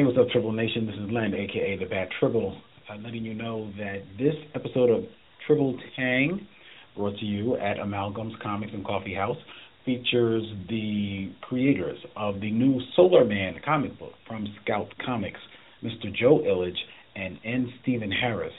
[0.00, 0.86] Hey, what's up, Tribble Nation?
[0.86, 2.56] This is Len, aka the Bat Tribble,
[2.88, 5.04] uh, letting you know that this episode of
[5.46, 6.48] Tribble Tang,
[6.96, 9.36] brought to you at Amalgam's Comics and Coffee House,
[9.84, 15.38] features the creators of the new Solar Man comic book from Scout Comics,
[15.84, 16.10] Mr.
[16.18, 16.80] Joe Illidge
[17.14, 17.70] and N.
[17.82, 18.54] Stephen Harris,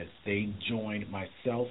[0.00, 1.68] as they joined myself,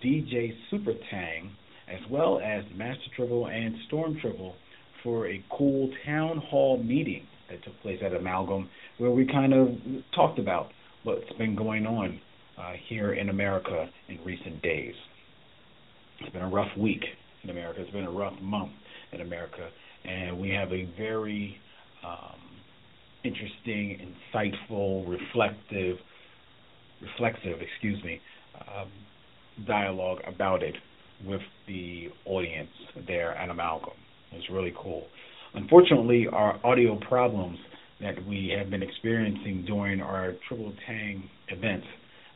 [0.00, 1.50] DJ Super Tang,
[1.92, 4.54] as well as Master Tribble and Storm Tribble
[5.02, 8.68] for a cool town hall meeting that took place at Amalgam,
[8.98, 9.68] where we kind of
[10.14, 10.70] talked about
[11.04, 12.20] what's been going on
[12.58, 14.94] uh, here in America in recent days.
[16.20, 17.04] It's been a rough week
[17.44, 17.80] in America.
[17.80, 18.72] It's been a rough month
[19.12, 19.68] in America,
[20.04, 21.56] and we have a very
[22.04, 22.40] um,
[23.24, 25.96] interesting, insightful, reflective,
[27.00, 28.20] reflexive, excuse me,
[28.60, 28.88] um,
[29.66, 30.74] dialogue about it
[31.24, 32.70] with the audience
[33.06, 33.94] there at Amalgam.
[34.32, 35.06] It's really cool.
[35.54, 37.58] Unfortunately, our audio problems
[38.00, 41.86] that we have been experiencing during our Tribble Tang events,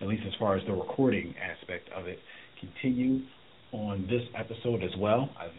[0.00, 2.18] at least as far as the recording aspect of it,
[2.60, 3.20] continue
[3.72, 5.30] on this episode as well.
[5.38, 5.50] I've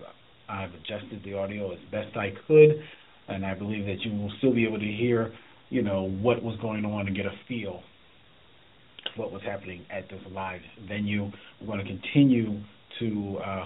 [0.49, 2.71] I've adjusted the audio as best I could,
[3.29, 5.33] and I believe that you will still be able to hear,
[5.69, 7.81] you know, what was going on and get a feel
[9.15, 11.31] what was happening at this live venue.
[11.61, 12.61] We're going to continue
[12.99, 13.63] to uh,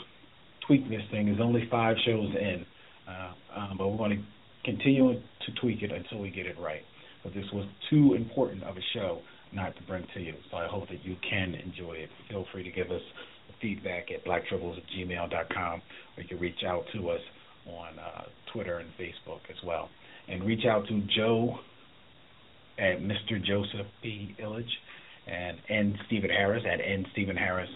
[0.66, 1.28] tweak this thing.
[1.28, 2.66] There's only five shows in,
[3.08, 4.24] uh, um, but we're going to
[4.64, 6.82] continue to tweak it until we get it right.
[7.24, 9.22] But this was too important of a show
[9.54, 12.10] not to bring to you, so I hope that you can enjoy it.
[12.30, 13.02] Feel free to give us
[13.62, 15.82] feedback at blacktribbles at gmail.com,
[16.16, 17.22] or you can reach out to us
[17.68, 19.90] on uh, Twitter and Facebook as well.
[20.28, 21.58] And reach out to Joe
[22.78, 23.44] at Mr.
[23.44, 24.36] Joseph P.
[24.42, 24.66] Illidge
[25.28, 25.98] and N.
[26.08, 27.06] Stephen Harris at N.
[27.14, 27.70] Stephen Harris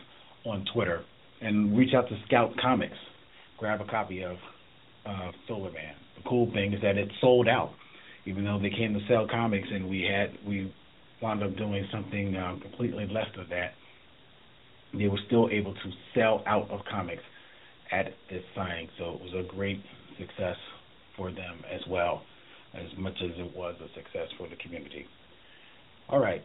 [0.45, 1.03] on Twitter.
[1.41, 2.97] And reach out to Scout Comics.
[3.57, 4.37] Grab a copy of
[5.05, 5.93] uh, Solar Man.
[6.17, 7.71] The cool thing is that it's sold out.
[8.25, 10.71] Even though they came to sell comics and we had we
[11.21, 13.73] wound up doing something uh, completely less of that,
[14.93, 17.23] they were still able to sell out of comics
[17.91, 18.89] at this signing.
[18.97, 19.81] So it was a great
[20.19, 20.57] success
[21.17, 22.21] for them as well,
[22.73, 25.05] as much as it was a success for the community.
[26.09, 26.41] All right,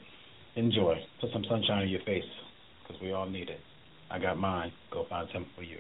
[0.55, 0.95] enjoy.
[1.21, 2.25] Put some sunshine in your face,
[2.83, 3.61] because we all need it.
[4.11, 4.73] I got mine.
[4.93, 5.79] Go find some for you.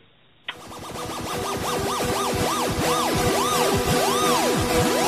[4.79, 5.06] Yeah.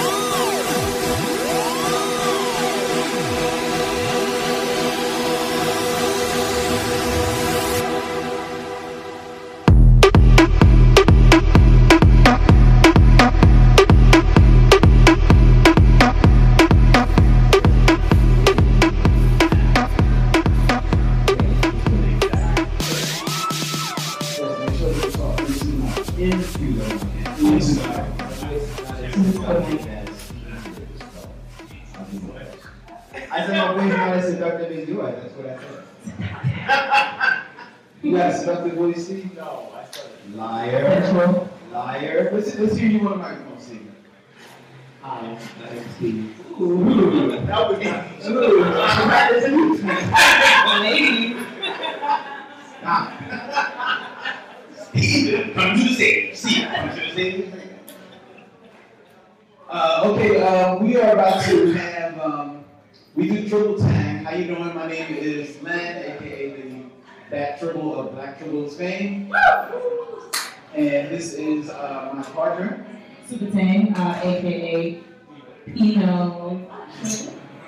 [71.79, 72.85] Uh, my partner,
[73.29, 75.01] Super Tang, uh, aka
[75.67, 76.61] Pino.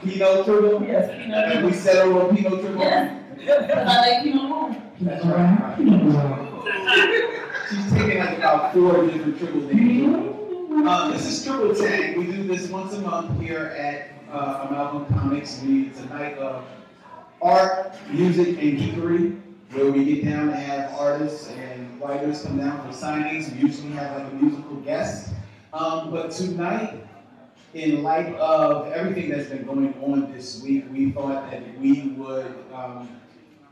[0.02, 0.82] Pino Tribble.
[0.84, 2.80] Yes, And we settled on Pino Tribble.
[2.80, 4.76] Yes, I like Pino more.
[5.00, 5.78] That's right.
[7.70, 10.88] She's taking like about four different tribble names.
[10.88, 12.18] Uh, this is Tribble Tang.
[12.18, 15.62] We do this once a month here at uh, Amalgam Comics.
[15.62, 16.64] We, it's a night of
[17.40, 19.40] art, music, and geekery,
[19.72, 23.52] where we get down and have artists and writers come down for signings.
[23.54, 25.32] We usually have like a musical guest.
[25.72, 27.04] Um, but tonight,
[27.74, 32.52] in light of everything that's been going on this week, we thought that we would
[32.74, 33.20] um,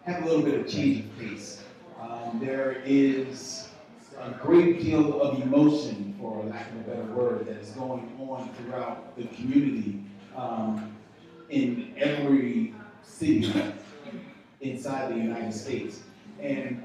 [0.04, 1.64] have a little bit of change of pace.
[2.00, 3.68] Um, there is
[4.20, 8.48] a great deal of emotion, for lack of a better word, that is going on
[8.54, 10.00] throughout the community
[10.36, 10.96] um,
[11.50, 13.52] in every city
[14.60, 16.00] inside the United States.
[16.40, 16.84] And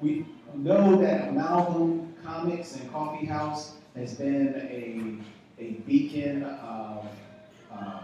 [0.00, 4.54] we know that Amalgam Comics and Coffee House has been
[5.58, 7.06] a, a beacon of
[7.72, 8.00] uh,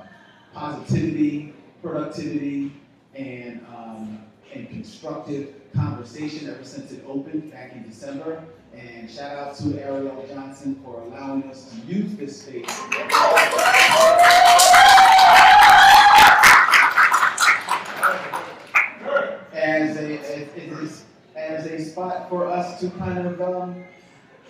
[0.54, 2.72] positivity, productivity,
[3.14, 4.18] and, um,
[4.54, 8.42] and constructive conversation ever since it opened back in December.
[8.74, 12.64] And shout out to Ariel Johnson for allowing us to use this space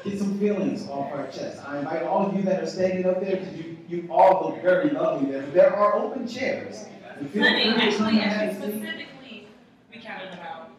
[0.05, 1.63] get some feelings off our chest.
[1.67, 4.63] I invite all of you that are standing up there, because you, you all look
[4.63, 6.87] very lovely there, there are open chairs.
[7.35, 9.47] Honey, actually, actually, specifically,
[9.93, 10.71] we counted them out.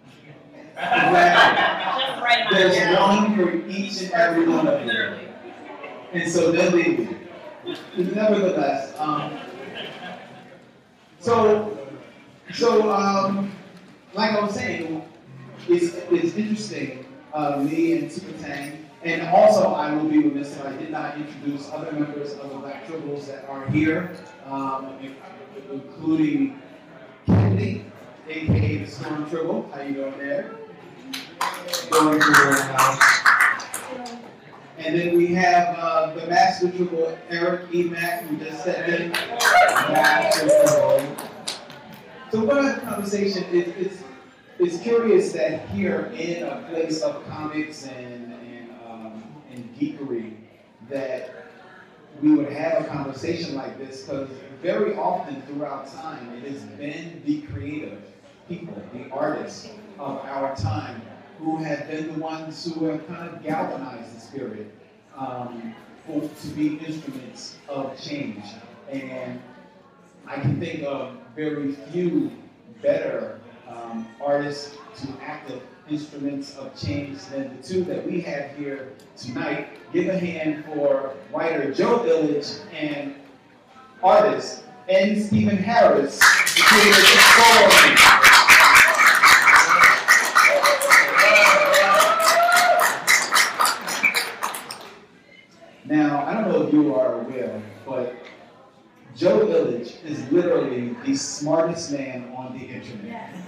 [2.21, 2.48] Right.
[2.51, 4.88] There's one for each and every one of you.
[4.88, 5.27] Literally.
[6.13, 7.18] And so they'll leave.
[7.98, 9.39] Nevertheless, um,
[11.19, 11.77] so,
[12.54, 13.51] so, um,
[14.13, 15.01] like I was saying,
[15.68, 20.65] it's, it's interesting, uh, me and Super Tang, and also I will be remiss if
[20.65, 24.15] I did not introduce other members of the Black Tribbles that are here,
[24.45, 24.98] um,
[25.71, 26.62] including
[27.25, 27.86] Kennedy,
[28.27, 29.69] aka the Storm Tribble.
[29.74, 30.56] How you doing there?
[31.89, 33.24] Going to your house.
[34.77, 37.83] And then we have uh, the Master Tribble, Eric E.
[37.83, 39.12] Mack, who just stepped in.
[39.92, 41.16] Master Tribble.
[42.31, 44.02] So what our conversation is, it's,
[44.63, 50.36] it's curious that here in a place of comics and, and, um, and geekery,
[50.89, 51.48] that
[52.21, 54.30] we would have a conversation like this, because
[54.62, 58.01] very often throughout time, it has been the creative
[58.48, 59.69] people, the artists
[60.00, 61.01] of our time,
[61.39, 64.74] who have been the ones who have kind of galvanized the spirit
[65.18, 65.75] um,
[66.06, 68.44] for, to be instruments of change.
[68.89, 69.42] And
[70.27, 72.31] I can think of very few
[72.81, 73.39] better
[73.73, 75.59] um, artists to act as
[75.89, 79.67] instruments of change than the two that we have here tonight.
[79.91, 83.15] Give a hand for writer Joe Illidge and
[84.01, 85.21] artist N.
[85.21, 86.19] Stephen Harris.
[95.85, 98.15] Now, I don't know if you are aware, but
[99.15, 100.62] Joe Illidge is literally
[101.05, 103.33] the smartest man on the internet.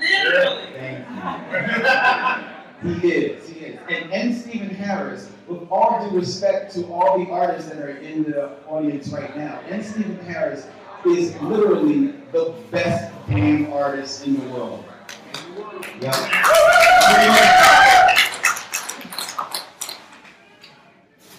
[0.00, 0.66] Literally.
[0.74, 3.00] Thank you.
[3.00, 3.78] He is, he is.
[3.88, 4.34] And N.
[4.34, 9.08] Stephen Harris, with all due respect to all the artists that are in the audience
[9.08, 9.84] right now, N.
[9.84, 10.66] Stephen Harris
[11.06, 14.84] is literally the best damn artist in the world.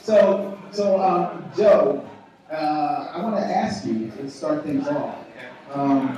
[0.02, 2.10] So, so um, Joe,
[2.54, 5.18] uh, I want to ask you to start things off.
[5.74, 6.18] Um,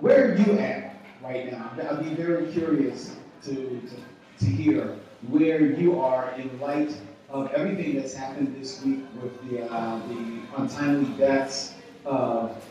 [0.00, 1.72] where are you at right now?
[1.90, 4.96] I'd be very curious to, to, to hear
[5.28, 6.94] where you are in light
[7.30, 11.74] of everything that's happened this week with the, uh, the untimely deaths
[12.04, 12.62] of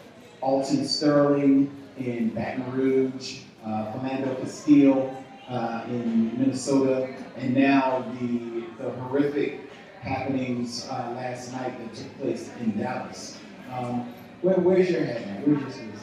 [0.42, 8.92] Alton Sterling in Baton Rouge, uh, Philando Castile uh, in Minnesota, and now the, the
[8.92, 9.69] horrific
[10.01, 13.38] happenings uh, last night that took place in Dallas.
[13.72, 15.48] Um, where, where's your head at?
[15.48, 16.00] Where's your at?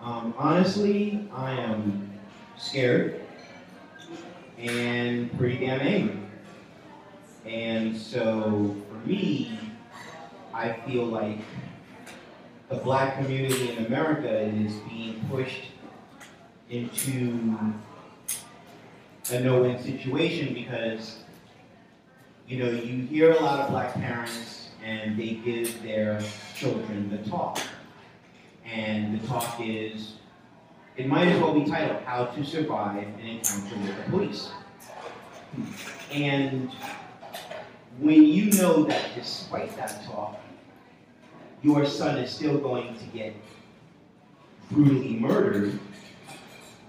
[0.00, 2.10] Um, honestly, I am
[2.56, 3.20] scared
[4.58, 6.18] and pretty damn angry.
[7.44, 9.58] And so for me,
[10.54, 11.38] I feel like
[12.68, 15.64] the black community in America is being pushed
[16.68, 17.54] into
[19.30, 21.18] a no-win situation because,
[22.50, 26.20] you know, you hear a lot of black parents and they give their
[26.56, 27.60] children the talk.
[28.66, 30.14] And the talk is,
[30.96, 34.48] it might as well be titled How to Survive an Encounter with the Police.
[36.12, 36.72] And
[38.00, 40.40] when you know that despite that talk,
[41.62, 43.32] your son is still going to get
[44.72, 45.78] brutally murdered,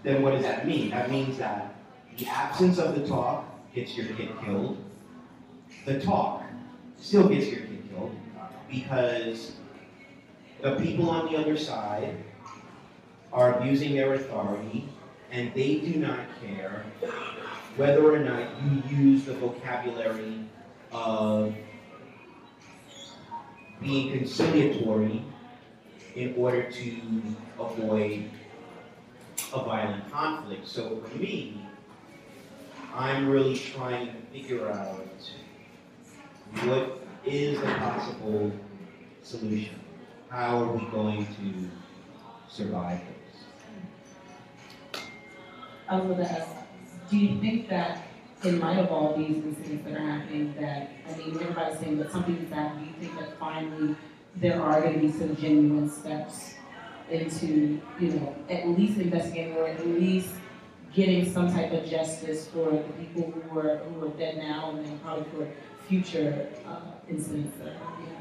[0.02, 0.90] then what does that mean?
[0.90, 1.76] That means that
[2.18, 3.46] the absence of the talk
[3.76, 4.84] gets your kid killed.
[5.86, 6.44] The talk
[7.00, 8.16] still gets your kid killed
[8.70, 9.54] because
[10.62, 12.16] the people on the other side
[13.34, 14.88] are abusing their authority
[15.32, 16.86] and they do not care
[17.78, 20.46] whether or not you use the vocabulary
[20.92, 21.56] of
[23.82, 25.24] being conciliatory
[26.16, 27.02] in order to
[27.60, 28.30] avoid
[29.54, 30.68] a violent conflict.
[30.68, 31.62] So for me,
[32.94, 35.06] I'm really trying to figure out
[36.60, 38.52] what is the possible
[39.24, 39.80] solution?
[40.30, 41.70] How are we going to
[42.50, 45.02] survive this?
[45.88, 46.50] I was gonna ask,
[47.10, 48.08] do you think that
[48.44, 52.12] in light of all these incidents that are happening, that, I mean, everybody's saying that
[52.12, 53.96] something's that, do you think that finally
[54.36, 56.56] there are gonna be some genuine steps
[57.10, 60.30] into, you know, at least investigating or at least
[60.94, 64.86] getting some type of justice for the people who are, who are dead now and
[64.86, 65.48] then probably for
[65.88, 68.12] future, uh, incidents that are happening?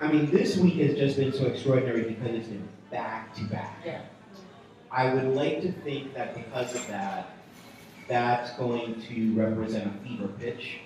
[0.00, 3.78] I mean, this week has just been so extraordinary because it's been back to back.
[3.84, 4.02] Yeah.
[4.90, 7.30] I would like to think that because of that,
[8.08, 10.78] that's going to represent a fever pitch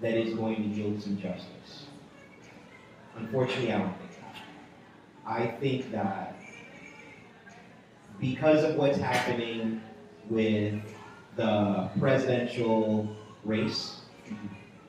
[0.00, 1.86] that is going to yield some justice.
[3.16, 4.36] Unfortunately, I don't think that.
[5.26, 6.36] I think that
[8.20, 9.82] because of what's happening
[10.28, 10.80] with
[11.36, 13.08] the presidential
[13.44, 14.00] race,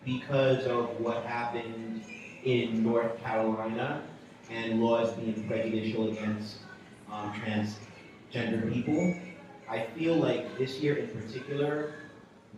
[0.05, 2.03] because of what happened
[2.43, 4.01] in North Carolina
[4.49, 6.57] and laws being prejudicial against
[7.11, 9.15] um, transgender people,
[9.69, 11.93] I feel like this year in particular,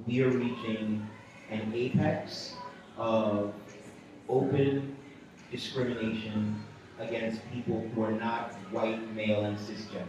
[0.07, 1.07] we are reaching
[1.51, 2.55] an apex
[2.97, 3.53] of
[4.29, 4.95] open
[5.51, 6.63] discrimination
[6.99, 10.07] against people who are not white, male, and cisgender.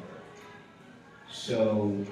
[1.30, 2.06] So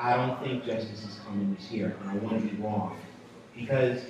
[0.00, 2.96] I don't think justice is coming this year, and I want to be wrong.
[3.54, 4.00] Because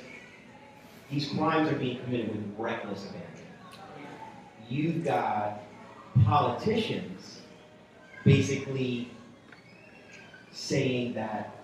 [1.11, 3.29] these crimes are being committed with reckless abandon.
[4.69, 5.63] You've got
[6.25, 7.41] politicians
[8.25, 9.11] basically
[10.53, 11.57] saying that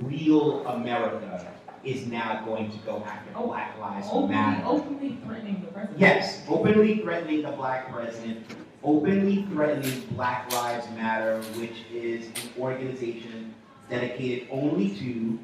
[0.00, 1.52] real America
[1.84, 4.64] is now going to go after Black Lives Openly, Matter.
[4.66, 6.00] openly threatening the president.
[6.00, 8.44] Yes, openly threatening the black president,
[8.82, 13.54] openly threatening Black Lives Matter, which is an organization
[13.88, 15.38] dedicated only to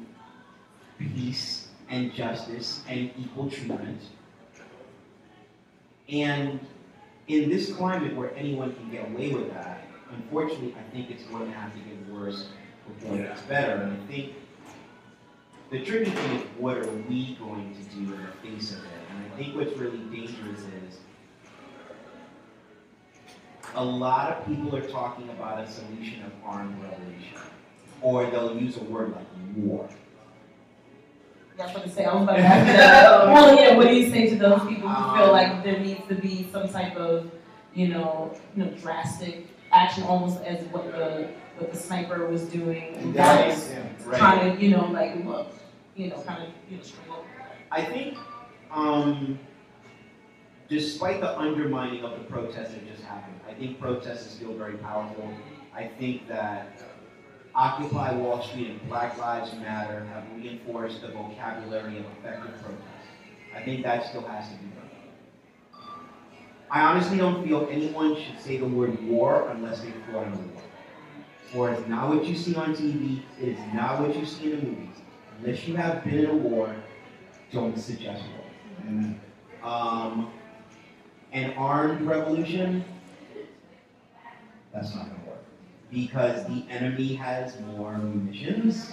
[0.99, 4.01] peace and justice and equal treatment.
[6.09, 6.59] And
[7.27, 11.45] in this climate where anyone can get away with that, unfortunately, I think it's going
[11.45, 12.47] to have to get worse
[12.87, 13.81] before it gets better.
[13.81, 14.33] And I think
[15.71, 18.91] the tricky thing is what are we going to do in the face of it?
[19.09, 20.99] And I think what's really dangerous is
[23.73, 27.39] a lot of people are talking about a solution of armed revolution.
[28.01, 29.25] Or they'll use a word like
[29.55, 29.89] war.
[31.57, 33.25] Yeah, I was to say, I was about to ask that.
[33.33, 36.15] Well, yeah, what do you say to those people who feel like there needs to
[36.15, 37.31] be some type of,
[37.73, 42.95] you know, you know, drastic action, almost as what the, what the sniper was doing
[42.95, 43.73] in Dallas?
[44.05, 44.19] Right.
[44.19, 45.53] Kind of, you know, like, look,
[45.95, 47.25] you know, kind of, you know, straight up.
[47.71, 48.17] I think,
[48.71, 49.39] um,
[50.67, 54.77] despite the undermining of the protests that just happened, I think protests is still very
[54.77, 55.31] powerful.
[55.73, 56.79] I think that
[57.55, 62.81] Occupy Wall Street and Black Lives Matter have reinforced the vocabulary of effective protest.
[63.55, 64.85] I think that still has to be done.
[66.69, 70.37] I honestly don't feel anyone should say the word war unless they fought in a
[70.37, 70.61] war.
[71.53, 74.59] War is not what you see on TV, it is not what you see in
[74.59, 74.97] the movies.
[75.39, 76.75] Unless you have been in a war,
[77.53, 78.23] don't suggest
[78.83, 79.15] war.
[79.63, 80.29] Um,
[81.31, 82.83] an armed revolution,
[84.73, 85.24] that's not gonna work.
[85.95, 88.91] Because the enemy has more munitions,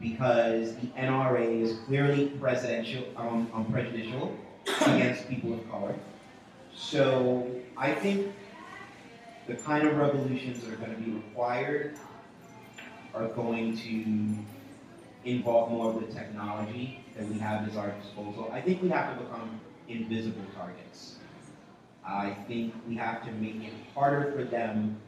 [0.00, 4.36] because the NRA is clearly presidential, um, um, prejudicial
[4.86, 5.94] against people of color.
[6.74, 8.34] So I think
[9.46, 11.96] the kind of revolutions that are gonna be required
[13.14, 18.50] are going to involve more of the technology that we have at our disposal.
[18.52, 21.18] I think we have to become invisible targets.
[22.04, 25.00] I think we have to make it harder for them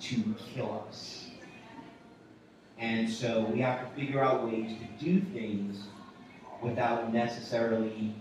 [0.00, 1.28] to kill us.
[2.78, 5.84] And so we have to figure out ways to do things
[6.62, 8.14] without necessarily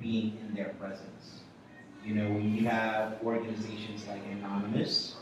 [0.00, 1.40] being in their presence.
[2.04, 5.16] You know, when you have organizations like Anonymous,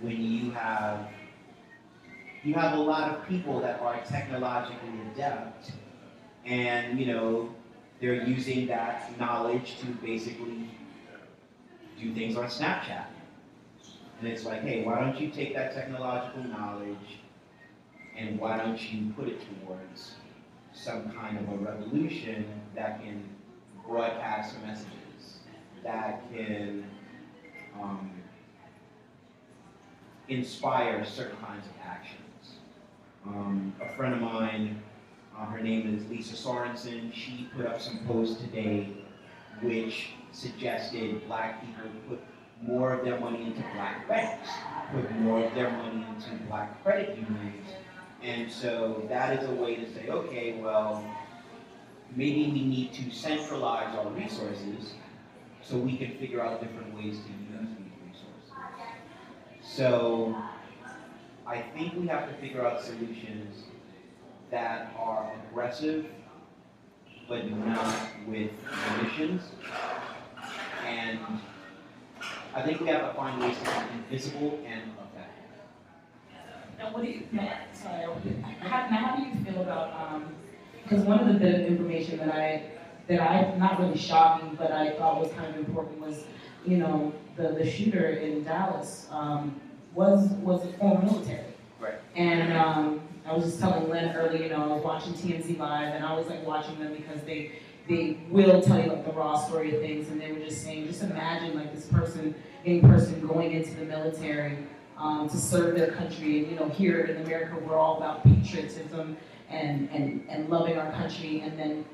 [0.00, 1.08] when you have
[2.44, 5.72] you have a lot of people that are technologically adept
[6.46, 7.52] and you know
[8.00, 10.70] they're using that knowledge to basically
[12.00, 13.06] do things on Snapchat.
[14.18, 17.20] And it's like, hey, why don't you take that technological knowledge
[18.16, 20.14] and why don't you put it towards
[20.72, 23.24] some kind of a revolution that can
[23.86, 25.38] broadcast messages,
[25.84, 26.84] that can
[27.80, 28.10] um,
[30.28, 32.56] inspire certain kinds of actions.
[33.26, 34.82] Um, a friend of mine,
[35.36, 38.88] uh, her name is Lisa Sorensen, she put up some posts today
[39.62, 42.20] which suggested black people put
[42.62, 44.48] more of their money into black banks,
[44.92, 47.66] put more of their money into black credit unions.
[48.22, 51.04] And so that is a way to say, okay, well,
[52.16, 54.94] maybe we need to centralize our resources
[55.62, 58.52] so we can figure out different ways to use these resources.
[59.62, 60.36] So
[61.46, 63.64] I think we have to figure out solutions
[64.50, 66.06] that are aggressive,
[67.28, 67.94] but not
[68.26, 68.50] with
[69.00, 69.42] emissions.
[70.86, 71.20] And
[72.58, 75.44] I think we have to find ways to be invisible and effective.
[76.76, 77.22] Now, what do you,
[77.72, 78.04] sorry,
[78.60, 80.34] how, now how do you feel about, um,
[80.82, 82.64] because one of the bit of information that I,
[83.06, 86.24] that I, not really shocking, but I thought was kind of important was,
[86.66, 89.60] you know, the, the shooter in Dallas, um,
[89.94, 91.54] was, was a former military.
[91.78, 92.00] Right.
[92.16, 95.94] And, um, I was just telling Len earlier, you know, I was watching TMZ Live,
[95.94, 97.52] and I always like watching them because they,
[97.88, 100.86] they will tell you like the raw story of things, and they were just saying,
[100.86, 104.58] just imagine like this person, young person going into the military,
[104.98, 109.16] um, to serve their country, and you know, here in America, we're all about patriotism
[109.48, 111.84] and, and, and loving our country, and then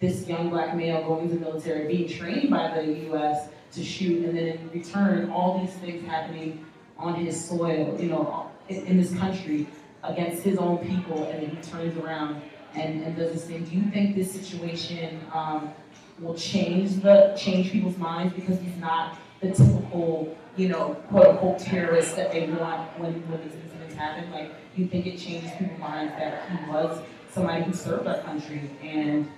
[0.00, 3.48] this young black male going to the military, being trained by the U.S.
[3.72, 6.64] to shoot, and then in return, all these things happening
[6.98, 9.66] on his soil, you know, in, in this country
[10.02, 12.42] against his own people, and then he turns around
[12.74, 13.64] and, and does this thing.
[13.64, 15.72] Do you think this situation um,
[16.20, 21.58] will change the change people's minds because he's not the typical, you know, quote unquote
[21.58, 24.30] terrorist that they want when when these incidents happen?
[24.32, 28.18] Like, do you think it changes people's minds that he was somebody who served our
[28.22, 29.28] country and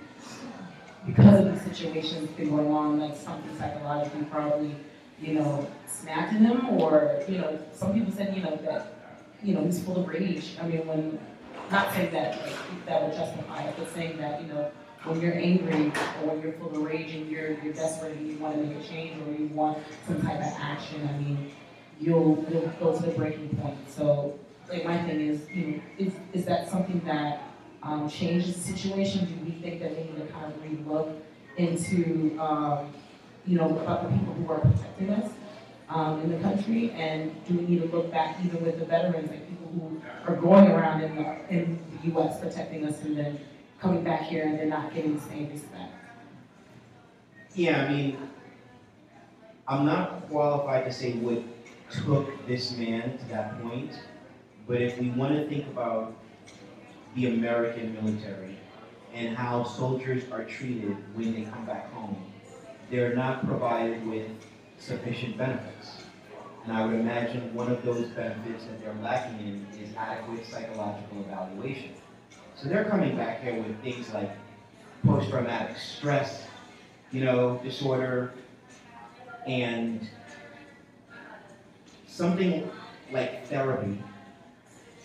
[1.05, 4.75] because of these situations been going on, like something psychologically probably,
[5.19, 8.93] you know, snapped in him, or you know, some people said, you know, that
[9.43, 10.57] you know he's full of rage.
[10.61, 11.19] I mean, when
[11.71, 14.71] not saying that like, that would justify it, but saying that you know
[15.03, 18.37] when you're angry or when you're full of rage and you're you're desperate and you
[18.37, 21.51] want to make a change or you want some type of action, I mean,
[21.99, 23.77] you'll you'll go to the breaking point.
[23.89, 24.37] So
[24.69, 27.41] like my thing is, you know, is is that something that
[27.83, 29.25] um, changes the situation?
[29.25, 31.15] Do we think that we need to kind of relook
[31.57, 32.93] into um,
[33.45, 35.31] you know about the people who are protecting us?
[35.89, 39.29] Um, in the country, and do we need to look back even with the veterans,
[39.29, 42.39] like who are going around in the, in the U.S.
[42.39, 43.39] protecting us and then
[43.79, 45.93] coming back here and they're not getting the same respect?
[47.55, 48.17] Yeah, I mean,
[49.67, 51.43] I'm not qualified to say what
[51.91, 53.91] took this man to that point,
[54.67, 56.13] but if we want to think about
[57.15, 58.57] the American military
[59.13, 62.15] and how soldiers are treated when they come back home,
[62.89, 64.27] they're not provided with
[64.77, 66.00] sufficient benefits.
[66.63, 71.21] And I would imagine one of those benefits that they're lacking in is adequate psychological
[71.21, 71.91] evaluation.
[72.55, 74.31] So they're coming back here with things like
[75.03, 76.45] post-traumatic stress,
[77.11, 78.33] you know, disorder,
[79.47, 80.07] and
[82.07, 82.69] something
[83.11, 83.97] like therapy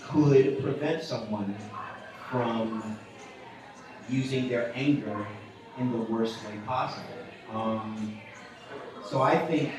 [0.02, 1.56] could prevent someone
[2.30, 2.98] from
[4.08, 5.26] using their anger
[5.78, 7.06] in the worst way possible.
[7.52, 8.18] Um,
[9.04, 9.72] so I think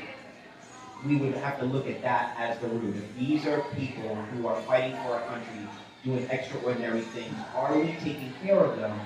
[1.06, 2.96] we would have to look at that as the root.
[2.96, 5.60] If these are people who are fighting for our country,
[6.04, 8.98] doing extraordinary things, are we taking care of them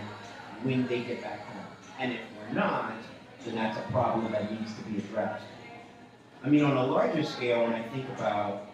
[0.63, 1.65] when they get back home?
[1.99, 2.95] And if we're not,
[3.45, 5.45] then that's a problem that needs to be addressed.
[6.45, 8.67] I mean, on a larger scale, when I think about,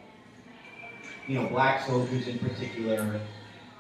[1.27, 3.21] you know, black soldiers in particular,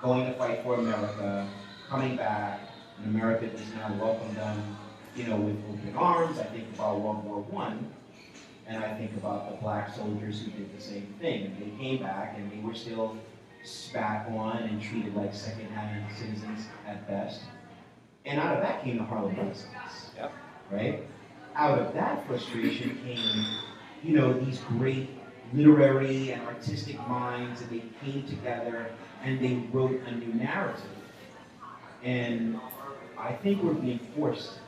[0.02, 1.48] going to fight for America,
[1.88, 2.60] coming back,
[2.98, 4.76] and America does not welcome them,
[5.16, 6.38] you know, with open arms.
[6.38, 7.90] I think about World War One,
[8.68, 11.56] and I think about the black soldiers who did the same thing.
[11.58, 13.16] They came back and they were still
[13.64, 17.40] spat on and treated like second-hand citizens at best.
[18.26, 20.10] And out of that came the Harlem Renaissance.
[20.16, 20.32] Yep.
[20.70, 21.02] Right?
[21.54, 23.46] Out of that frustration came,
[24.04, 25.08] you know, these great
[25.54, 28.90] literary and artistic minds, and they came together
[29.24, 30.84] and they wrote a new narrative.
[32.02, 32.60] And
[33.18, 34.58] I think we're being forced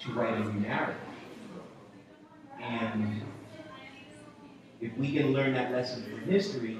[0.00, 0.96] to write a new narrative.
[2.60, 3.22] And
[4.84, 6.78] if we can learn that lesson from history,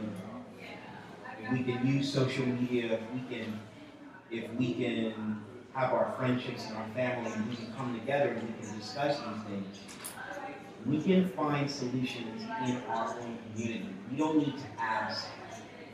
[1.42, 3.60] if we can use social media, if we can,
[4.30, 8.42] if we can have our friendships and our family, and we can come together and
[8.42, 9.78] we can discuss these things,
[10.84, 13.88] we can find solutions in our own community.
[14.10, 15.26] We don't need to ask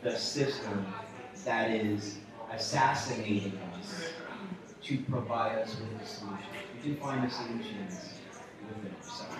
[0.02, 0.86] the system
[1.44, 2.18] that is
[2.52, 4.10] assassinating us
[4.82, 6.38] to provide us with a solution.
[6.74, 8.14] We can find the solutions
[8.66, 9.36] within ourselves.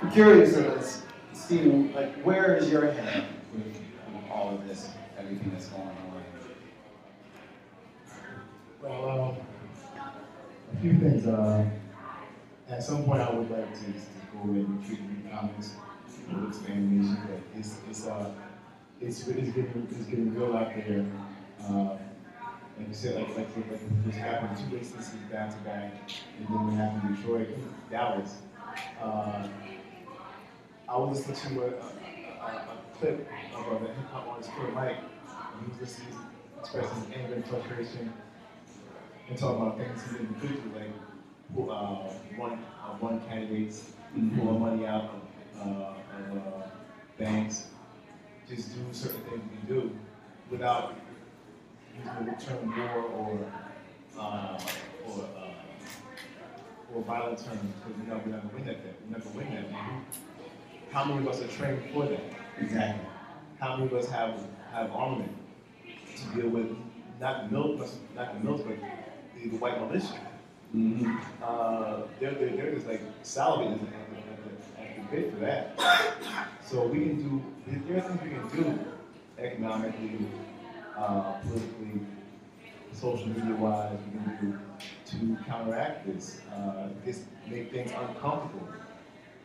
[0.00, 1.05] I'm curious, uh,
[1.46, 3.80] Stephen, like, where is your head with,
[4.32, 6.24] all of this, everything that's going on?
[8.82, 9.36] Well, um,
[10.76, 11.24] a few things.
[11.24, 11.64] Uh,
[12.68, 13.92] at some point, I would like to, to
[14.32, 15.74] go and retreat in comments
[16.32, 18.32] with explanation, but it's it's uh
[19.00, 21.06] it's it's getting it's getting real out there.
[21.62, 21.96] Uh,
[22.76, 25.92] like you said, like like like this happened two instances back to back,
[26.38, 27.48] and then we happened in Detroit,
[27.88, 28.38] Dallas.
[29.00, 29.46] Uh,
[30.88, 34.70] I was listening to a, a, a, a clip of a hip hop artist, Killer
[34.70, 36.14] Mike, and he was listening,
[36.60, 38.12] expressing anger and frustration
[39.28, 40.90] and talking about things he didn't do, like
[41.54, 43.90] pull, uh, one uh, one candidates
[44.36, 45.10] pull money out
[45.56, 46.66] of, uh, of uh,
[47.18, 47.66] banks,
[48.48, 49.98] just do certain things we do
[50.50, 50.94] without
[51.98, 54.60] using the term war or uh,
[55.08, 58.78] or uh, or violent terms because we know we're never win that.
[59.04, 60.35] We never win that.
[60.96, 62.24] How many of us are trained for that?
[62.58, 63.04] Exactly.
[63.60, 64.40] How many of us have,
[64.72, 65.30] have armament
[65.84, 66.74] to deal with,
[67.20, 67.58] not the
[68.14, 70.18] not the military, but the, the white militia?
[70.74, 71.14] Mm-hmm.
[71.42, 75.78] uh, they're, they're, they're just like salivating at the, at the, bit for that.
[76.64, 78.78] So we can do, there- are things we can do
[79.38, 80.26] economically,
[80.96, 82.00] uh, politically,
[82.94, 86.40] social media wise, we can do to counteract this.
[86.50, 88.66] Uh, this make things uncomfortable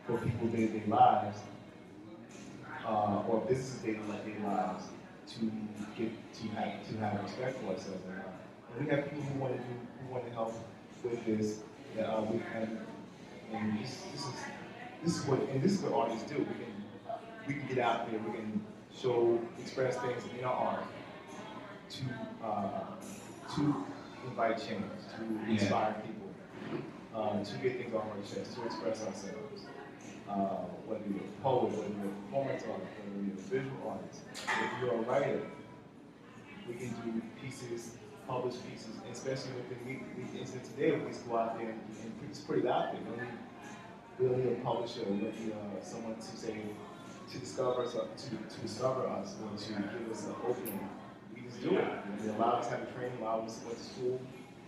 [0.06, 1.38] for people day to day lives,
[2.86, 4.84] uh, or businesses day to day lives
[5.28, 5.50] to
[5.96, 8.02] get, to have, to have respect for ourselves.
[8.08, 9.74] And, uh, and we have people who want to do,
[10.06, 10.54] who want to help
[11.04, 11.60] with this,
[11.96, 12.78] that uh, we can,
[13.52, 14.34] and this, this is,
[15.04, 16.38] this is what, and this is what artists do.
[16.38, 16.74] We can,
[17.46, 18.60] we can get out there, we can
[18.96, 20.84] show, express things in our art
[21.90, 22.02] to,
[22.44, 23.84] uh, to
[24.26, 24.82] invite change,
[25.16, 25.52] to Yeah.
[25.52, 26.80] inspire people,
[27.14, 29.62] uh, to get things off our chest, to express ourselves.
[30.28, 34.20] Uh, whether you're a poet, whether you're a performance artist, whether you're a visual artist,
[34.32, 35.42] if you're a writer,
[36.68, 41.58] we can do pieces, publish pieces, especially with the the today, we just go out
[41.58, 43.00] there and, and put- just it out there.
[43.02, 43.38] We don't need,
[44.18, 46.56] we don't need a publisher, we don't need uh, someone to say,
[47.30, 50.88] to discover us, uh, to, to discover us, or to give us an opening.
[51.34, 51.84] We just do it.
[51.84, 54.20] And a lot of us have a training, a lot of us went to school,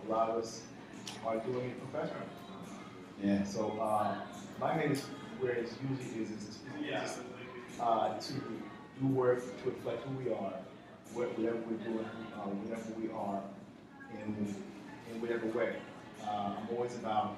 [0.07, 0.61] a lot us
[1.25, 2.27] are doing it professionally.
[3.23, 3.43] Yeah.
[3.43, 4.15] So, uh,
[4.59, 5.03] my name is
[5.39, 7.19] where it usually is, is to, just,
[7.79, 8.33] uh, to
[8.99, 10.53] do work to reflect who we are,
[11.13, 13.41] whatever we're doing, uh, whatever we are,
[14.13, 14.55] in,
[15.11, 15.75] in whatever way.
[16.25, 17.35] Uh, I'm always about,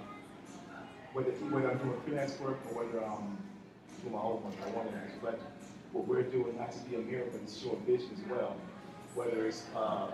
[1.14, 3.38] whether, whether I'm doing freelance work or whether I'm
[4.02, 5.42] doing my own work, I want to reflect
[5.92, 8.56] what we're doing, not to be a mirror, but to show a vision as well.
[9.16, 10.12] Whether it's, uh,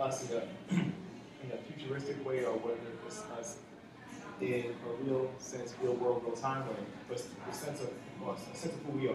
[0.00, 0.42] us in a,
[0.74, 3.58] in a futuristic way or whether it's us
[4.40, 6.76] in a real sense, real world, real time way,
[7.08, 9.14] but the sense of, a sense of who we are.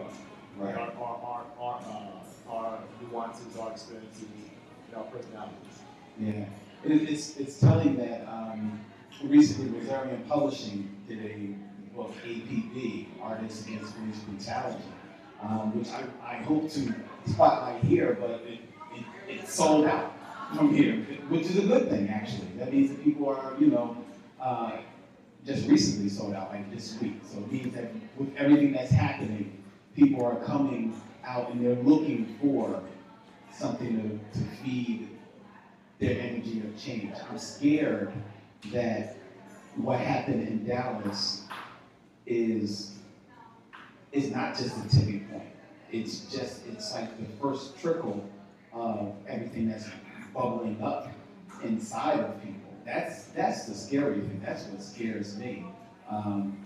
[0.56, 0.74] Right.
[0.74, 4.22] Our, our, our, our, uh, our nuances, our experiences,
[4.88, 5.56] and our personalities.
[6.18, 6.44] Yeah,
[6.84, 8.80] it, it's, it's telling that, um,
[9.22, 14.84] recently Rosarium Publishing did a book, APB, Artists Against Police Brutality,
[15.42, 16.94] um, which I, I hope to
[17.26, 18.60] spotlight here, but it,
[18.94, 20.12] it, it sold out
[20.56, 20.96] from here,
[21.28, 22.48] which is a good thing, actually.
[22.58, 23.96] That means that people are, you know,
[24.40, 24.78] uh,
[25.46, 27.20] just recently sold out, like this week.
[27.30, 29.62] So it means that with everything that's happening,
[29.94, 32.82] people are coming out and they're looking for
[33.52, 35.08] something to, to feed
[35.98, 37.14] their energy of change.
[37.30, 38.12] I'm scared
[38.72, 39.16] that
[39.76, 41.44] what happened in Dallas
[42.26, 42.92] is
[44.12, 45.48] is not just a tipping point.
[45.90, 48.28] It's just it's like the first trickle
[48.72, 49.86] of everything that's
[50.32, 51.08] bubbling up
[51.62, 52.63] inside of people.
[52.84, 54.42] That's that's the scary thing.
[54.44, 55.64] That's what scares me.
[56.10, 56.58] Um,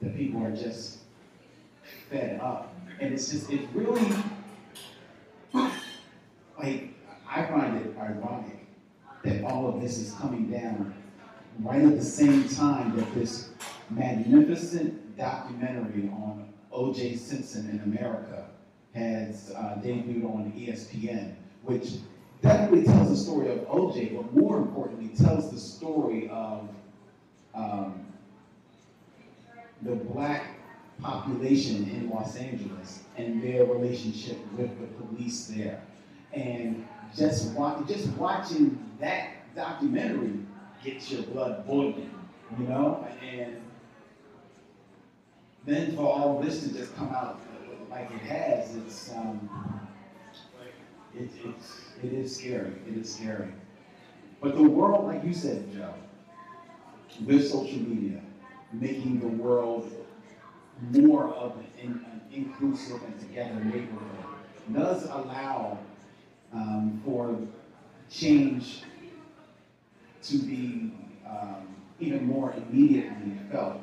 [0.00, 0.98] that people are just
[2.10, 4.08] fed up, and it's just it really
[6.58, 6.94] like
[7.28, 8.66] I find it ironic
[9.24, 10.94] that all of this is coming down
[11.60, 13.50] right at the same time that this
[13.90, 17.16] magnificent documentary on O.J.
[17.16, 18.46] Simpson in America
[18.94, 21.94] has uh, debuted on ESPN, which
[22.46, 26.68] definitely tells the story of O.J., but more importantly, tells the story of
[27.54, 28.06] um,
[29.82, 30.46] the black
[31.00, 35.82] population in Los Angeles and their relationship with the police there.
[36.32, 37.56] And just
[37.86, 40.34] just watching that documentary
[40.84, 42.10] gets your blood boiling,
[42.58, 43.06] you know?
[43.22, 43.60] And
[45.64, 47.40] then for all this to just come out
[47.90, 49.48] like it has, it's um,
[51.14, 52.72] it, it's it is scary.
[52.88, 53.48] It is scary.
[54.40, 55.94] But the world, like you said, Joe,
[57.24, 58.20] with social media,
[58.72, 59.90] making the world
[60.90, 64.26] more of an, inclusive and together neighborhood,
[64.72, 65.78] does allow
[66.52, 67.38] um, for
[68.10, 68.82] change
[70.22, 70.92] to be
[71.26, 71.66] um,
[71.98, 73.80] even more immediately felt.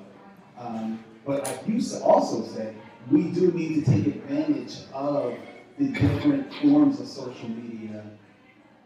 [0.60, 2.76] Um, but like you also said,
[3.10, 5.36] we do need to take advantage of
[5.78, 8.04] the different forms of social media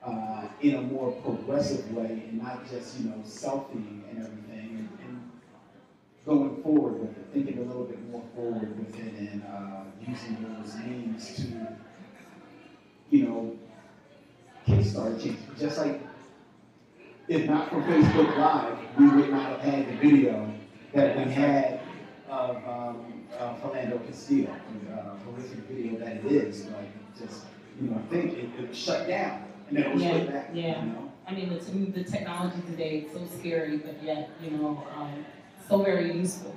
[0.03, 4.69] uh, in a more progressive way and not just, you know, selfie and everything.
[4.77, 5.31] And, and
[6.25, 10.37] going forward with it, thinking a little bit more forward with it and uh, using
[10.43, 11.77] those means to,
[13.09, 13.57] you know,
[14.65, 15.39] kickstart change.
[15.59, 16.01] Just like
[17.27, 20.49] if not for Facebook Live, we would not have had the video
[20.93, 21.76] that we had
[22.29, 26.65] of um, uh, Philando Castillo, the uh, horrific video that it is.
[26.67, 27.45] Like, just,
[27.81, 30.49] you know, think it, it was shut down and then it was Yeah, put back.
[30.53, 30.83] yeah.
[30.85, 31.11] You know?
[31.27, 35.25] I mean, the, the technology today is so scary, but yet, you know, um,
[35.67, 36.55] so very useful.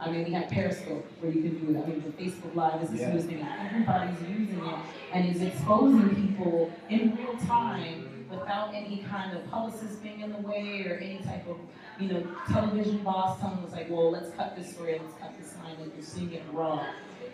[0.00, 1.82] I mean, we have Periscope where you can do it.
[1.82, 3.10] I mean, the Facebook Live is the Yeah.
[3.10, 3.46] newest thing.
[3.64, 4.74] Everybody's using it
[5.12, 10.38] and is exposing people in real time without any kind of publicist being in the
[10.38, 11.56] way or any type of,
[11.98, 15.54] you know, television boss telling us like, well, let's cut this story, let's cut this
[15.62, 16.84] line, like you're seeing it raw.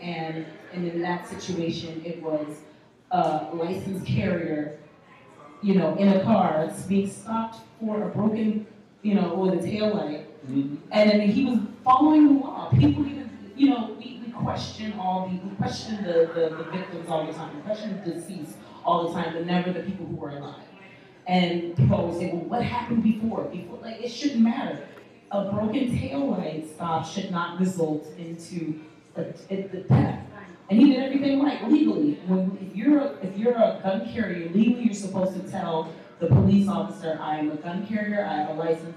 [0.00, 2.58] And, and in that situation, it was
[3.10, 4.78] a licensed carrier,
[5.62, 8.66] you know, in a car, being stopped for a broken,
[9.02, 10.26] you know, or the taillight.
[10.46, 10.78] Mhm.
[10.90, 12.70] And then he was following the law.
[12.70, 17.08] People even, you know, we, we question all the, we question the, the, the victims
[17.08, 17.54] all the time.
[17.56, 20.63] We question the deceased all the time, but never the people who were alive.
[21.26, 23.44] And people always say, well, what happened before?
[23.44, 24.86] Before, like, it shouldn't matter.
[25.30, 28.80] A broken taillight stop should not result into
[29.16, 30.20] a, the death.
[30.70, 32.14] And he did everything right legally.
[32.26, 36.26] When if you're a, if you're a gun carrier, legally you're supposed to tell the
[36.26, 38.96] police officer, I am a gun carrier, I have a license,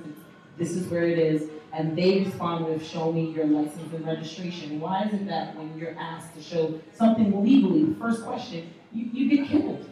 [0.58, 4.80] this is where it is, and they respond with, show me your license and registration.
[4.80, 9.10] Why is it that when you're asked to show something legally, the first question, you,
[9.12, 9.88] you get killed?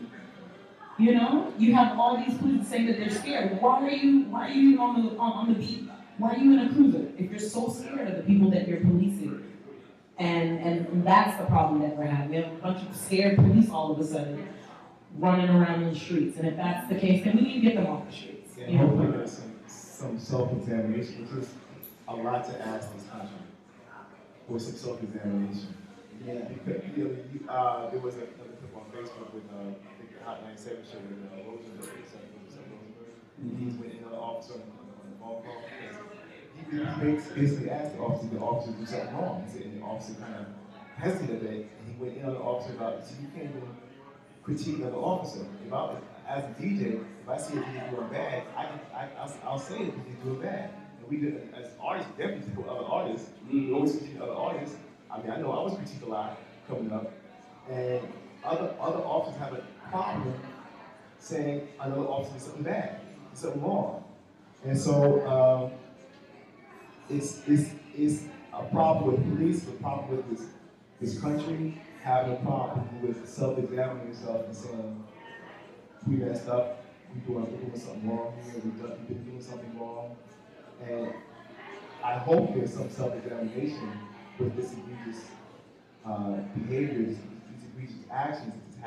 [0.97, 3.61] You know, you have all these police saying that they're scared.
[3.61, 4.25] Why are you?
[4.25, 5.89] Why are you on the on, on the beat?
[6.17, 8.79] Why are you in a cruiser if you're so scared of the people that you're
[8.79, 9.43] policing?
[10.17, 12.29] And and that's the problem that we're having.
[12.29, 14.47] We have a bunch of scared police all of a sudden
[15.17, 16.37] running around in the streets.
[16.37, 18.57] And if that's the case, then we need to get them off the streets.
[18.57, 18.87] And You know?
[18.87, 21.49] hopefully there's some, some self-examination, which is
[22.07, 23.37] a lot to ask this country,
[24.47, 25.73] for some self-examination.
[26.25, 26.33] Yeah.
[26.33, 29.63] Because, you know, you, uh, there was a, another clip on Facebook with, uh, I
[29.63, 33.61] think the Hot 97 show with, uh, Rosenberg, or something, or something, Rosenberg.
[33.61, 36.01] He's with another officer on, on, on the phone call, because
[36.57, 39.85] he, he basically asked the officer, the officer do something wrong, he said, and the
[39.85, 40.45] officer kind of
[40.97, 43.69] hesitated a bit, and he went in on the officer about, so you can't even
[44.41, 45.45] critique another officer.
[45.61, 45.93] If I,
[46.27, 49.59] as a DJ, if I see a DJ doing bad, I can, I, I'll, I'll
[49.59, 50.73] say it because he's doing bad.
[50.97, 53.29] And we did, as artists, definitely critique other artists.
[53.45, 54.75] We always critique other artists.
[55.11, 57.11] I mean, I know I was critiqued a lot coming up,
[57.69, 58.01] and
[58.43, 60.33] other other officers have a problem
[61.19, 62.99] saying another officer did something bad,
[63.31, 64.03] did something wrong.
[64.63, 65.71] And so um,
[67.09, 70.47] it's, it's, it's a problem with police, a problem with this,
[71.01, 75.03] this country, having a problem with self-examining yourself and saying,
[76.07, 79.79] we messed up, we doing, we're doing something wrong here, we've done, been doing something
[79.79, 80.15] wrong.
[80.87, 81.11] And
[82.03, 83.91] I hope there's some self-examination
[84.37, 85.25] with this egregious
[86.05, 88.83] uh, behaviors, these egregious actions that's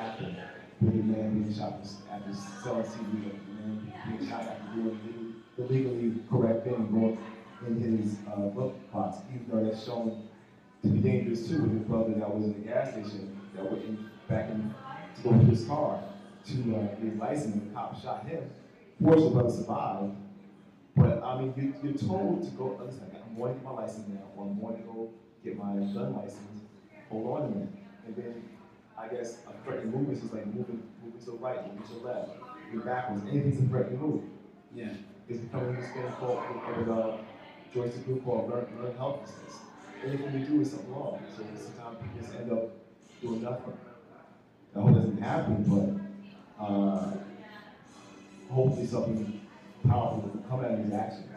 [0.81, 5.65] with the man being shot after selling CD, the man being shot after doing the
[5.65, 7.19] legally correct thing, going
[7.67, 10.29] in his uh, glove box, even though that's shown
[10.83, 13.85] to be dangerous too with his brother that was in the gas station that went
[13.85, 14.73] in, back in
[15.17, 16.01] to go to his car
[16.47, 17.65] to uh, get his license.
[17.65, 18.49] The cop shot him.
[19.03, 20.17] Fortunately, the brother survived.
[20.97, 22.81] But I mean, you, you're told to go.
[22.85, 25.11] Listen, I'm going to get my license now, or I'm going to go
[25.45, 26.63] get my gun license.
[27.11, 27.69] Hold on a minute,
[28.07, 28.43] and then
[28.99, 32.07] I guess a threatening movement is like moving, moving to the right, moving to the
[32.07, 32.31] left,
[32.73, 33.23] moving backwards.
[33.31, 34.23] Anything's a threatening move.
[34.75, 34.89] Yeah.
[35.29, 36.43] It's becoming this thing called,
[36.77, 37.17] with uh,
[37.73, 39.61] Joyce DeGruy called learn, learn helplessness.
[40.05, 41.21] Anything we do is something wrong.
[41.37, 42.71] So sometimes people just end up
[43.21, 43.79] doing nothing.
[44.75, 46.09] I hope it doesn't happen,
[46.59, 47.11] but uh,
[48.51, 49.41] hopefully something
[49.87, 51.29] powerful will come out of these actions.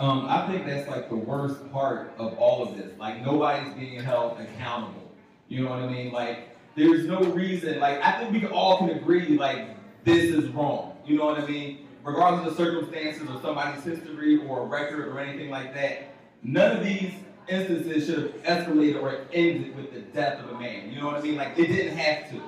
[0.00, 2.90] Um, I think that's like the worst part of all of this.
[2.98, 5.12] Like nobody's being held accountable.
[5.48, 6.10] You know what I mean?
[6.10, 7.78] Like there's no reason.
[7.80, 9.36] Like I think we all can agree.
[9.36, 10.96] Like this is wrong.
[11.04, 11.86] You know what I mean?
[12.02, 16.82] Regardless of the circumstances or somebody's history or record or anything like that, none of
[16.82, 17.12] these
[17.48, 20.90] instances should have escalated or ended with the death of a man.
[20.90, 21.36] You know what I mean?
[21.36, 22.40] Like it didn't have to.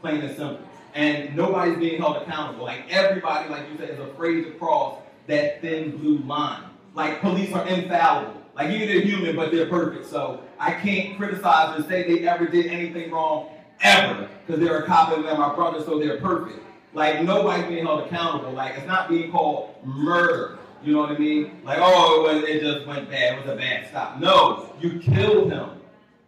[0.00, 0.60] Plain and simple.
[0.94, 2.66] And nobody's being held accountable.
[2.66, 6.69] Like everybody, like you said, is afraid to cross that thin blue line.
[6.94, 8.40] Like police are infallible.
[8.54, 10.06] Like yeah, they're human, but they're perfect.
[10.06, 13.50] So I can't criticize or say they ever did anything wrong
[13.80, 16.58] ever because they're a cop and they're my brother, so they're perfect.
[16.92, 18.52] Like nobody's being held accountable.
[18.52, 20.58] Like it's not being called murder.
[20.82, 21.60] You know what I mean?
[21.64, 23.38] Like oh, it, was, it just went bad.
[23.38, 24.18] It was a bad stop.
[24.18, 25.70] No, you killed him,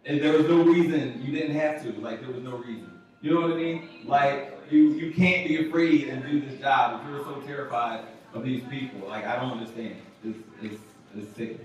[0.05, 1.21] and there was no reason.
[1.23, 1.91] You didn't have to.
[1.99, 2.89] Like there was no reason.
[3.21, 3.89] You know what I mean?
[4.05, 8.43] Like you you can't be afraid and do this job if you're so terrified of
[8.43, 9.07] these people.
[9.07, 9.97] Like I don't understand.
[10.23, 10.81] It's
[11.15, 11.59] it's sick.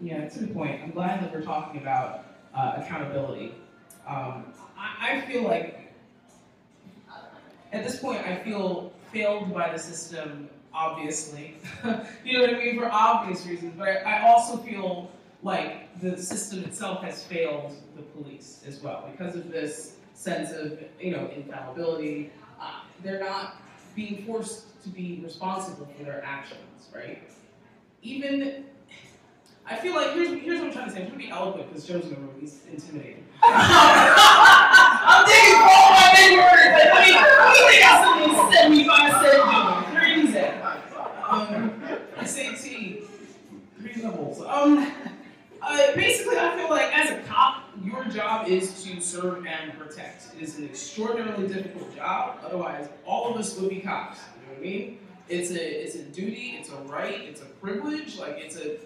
[0.00, 0.82] Yeah, to the point.
[0.82, 3.54] I'm glad that we're talking about uh, accountability.
[4.06, 5.92] Um, I, I feel like
[7.72, 11.56] at this point, I feel failed by the system, obviously.
[12.24, 12.78] you know what I mean?
[12.78, 13.74] For obvious reasons.
[13.76, 15.10] But I also feel
[15.42, 20.78] like the system itself has failed the police as well because of this sense of,
[21.00, 22.30] you know, infallibility.
[22.60, 23.60] Uh, they're not
[23.94, 27.22] being forced to be responsible for their actions, right?
[28.02, 28.64] Even,
[29.66, 31.68] I feel like, here's, here's what I'm trying to say, I'm trying to be eloquent
[31.68, 33.26] because Joe's in the room, he's intimidating.
[33.42, 39.12] I'm digging for all my big words, like, let me, let me got something 75
[39.22, 40.46] cent doing, crazy.
[41.28, 41.82] Um,
[42.24, 42.68] SAT,
[44.02, 44.40] levels.
[44.42, 44.92] Um,
[45.60, 50.34] uh, basically, I feel like as a cop, your job is to serve and protect.
[50.36, 52.38] It is an extraordinarily difficult job.
[52.44, 54.20] Otherwise, all of us would be cops.
[54.48, 54.98] You know what I mean?
[55.28, 56.56] It's a it's a duty.
[56.58, 57.20] It's a right.
[57.20, 58.18] It's a privilege.
[58.18, 58.78] Like it's a.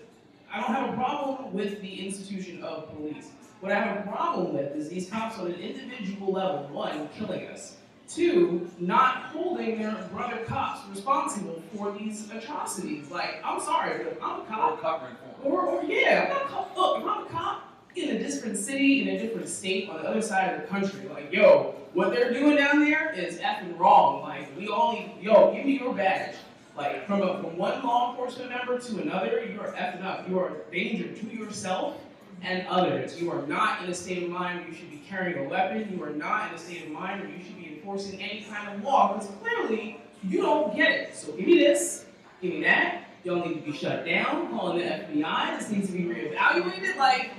[0.53, 3.29] I don't have a problem with the institution of police.
[3.61, 7.47] What I have a problem with is these cops on an individual level, one, killing
[7.47, 7.77] us.
[8.09, 13.11] Two, not holding their brother cops responsible for these atrocities.
[13.11, 16.77] Like, I'm sorry, but I'm a cop, covering or, or yeah, I'm not a cop.
[16.77, 20.09] Look, if I'm a cop in a different city, in a different state, on the
[20.09, 24.23] other side of the country, like, yo, what they're doing down there is effing wrong.
[24.23, 26.37] Like, we all yo, give me your badge.
[26.77, 30.29] Like, from, a, from one law enforcement member to another, you are effing up.
[30.29, 31.99] You are a danger to yourself
[32.43, 33.21] and others.
[33.21, 35.93] You are not in a state of mind where you should be carrying a weapon.
[35.93, 38.75] You are not in a state of mind where you should be enforcing any kind
[38.75, 41.15] of law, because clearly you don't get it.
[41.15, 42.07] So give me this,
[42.41, 43.05] give me that.
[43.25, 45.59] Y'all need to be shut down, calling the FBI.
[45.59, 46.97] This needs to be reevaluated.
[46.97, 47.31] Like,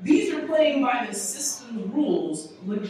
[0.00, 2.88] these are playing by the system's rules log-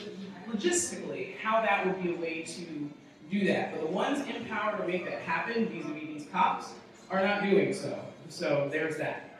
[0.52, 2.90] logistically, how that would be a way to
[3.30, 3.72] do that.
[3.72, 6.72] But the ones in power to make that happen, vis-a-vis these cops,
[7.10, 7.98] are not doing so.
[8.28, 9.38] So there's that.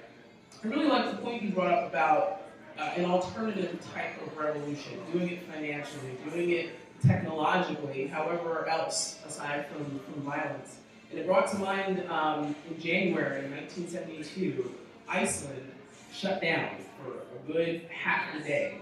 [0.62, 2.42] I really like the point you brought up about
[2.78, 6.70] uh, an alternative type of revolution, doing it financially, doing it
[7.04, 10.76] technologically, however else aside from, from violence.
[11.10, 14.72] And it brought to mind um, in January 1972,
[15.08, 15.72] Iceland
[16.12, 18.78] shut down for a good half a day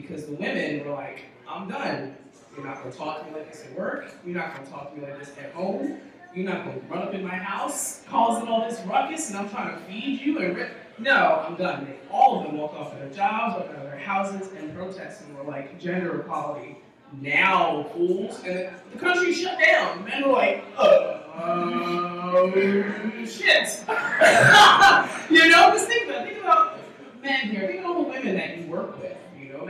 [0.00, 2.16] because the women were like, I'm done.
[2.56, 4.12] You're not to talk to me like this at work.
[4.24, 5.98] You're not to talk to me like this at home.
[6.34, 9.74] You're not to run up in my house causing all this ruckus and I'm trying
[9.74, 10.70] to feed you and rip.
[10.98, 11.92] No, I'm done.
[12.10, 15.28] All of them walked off of their jobs, walked out of their houses, and protested
[15.28, 16.76] and were like, gender equality
[17.20, 18.42] now, fools.
[18.44, 20.04] And the, country shut down.
[20.04, 22.50] Men were like, oh,
[23.26, 23.84] shit.
[25.30, 26.78] you know, just think about, think about
[27.22, 27.66] men here.
[27.66, 29.09] Think about all the women that you work with.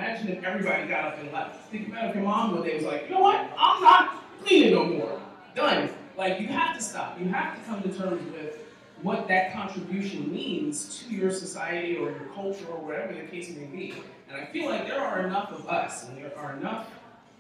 [0.00, 1.70] Imagine if everybody got up and left.
[1.70, 4.72] Think about if your mom one day was like, you know what, I'm not cleaning
[4.72, 5.20] no more.
[5.54, 5.90] Done.
[6.16, 7.20] Like, you have to stop.
[7.20, 8.64] You have to come to terms with
[9.02, 13.66] what that contribution means to your society or your culture or whatever the case may
[13.66, 13.94] be.
[14.30, 16.86] And I feel like there are enough of us and there are enough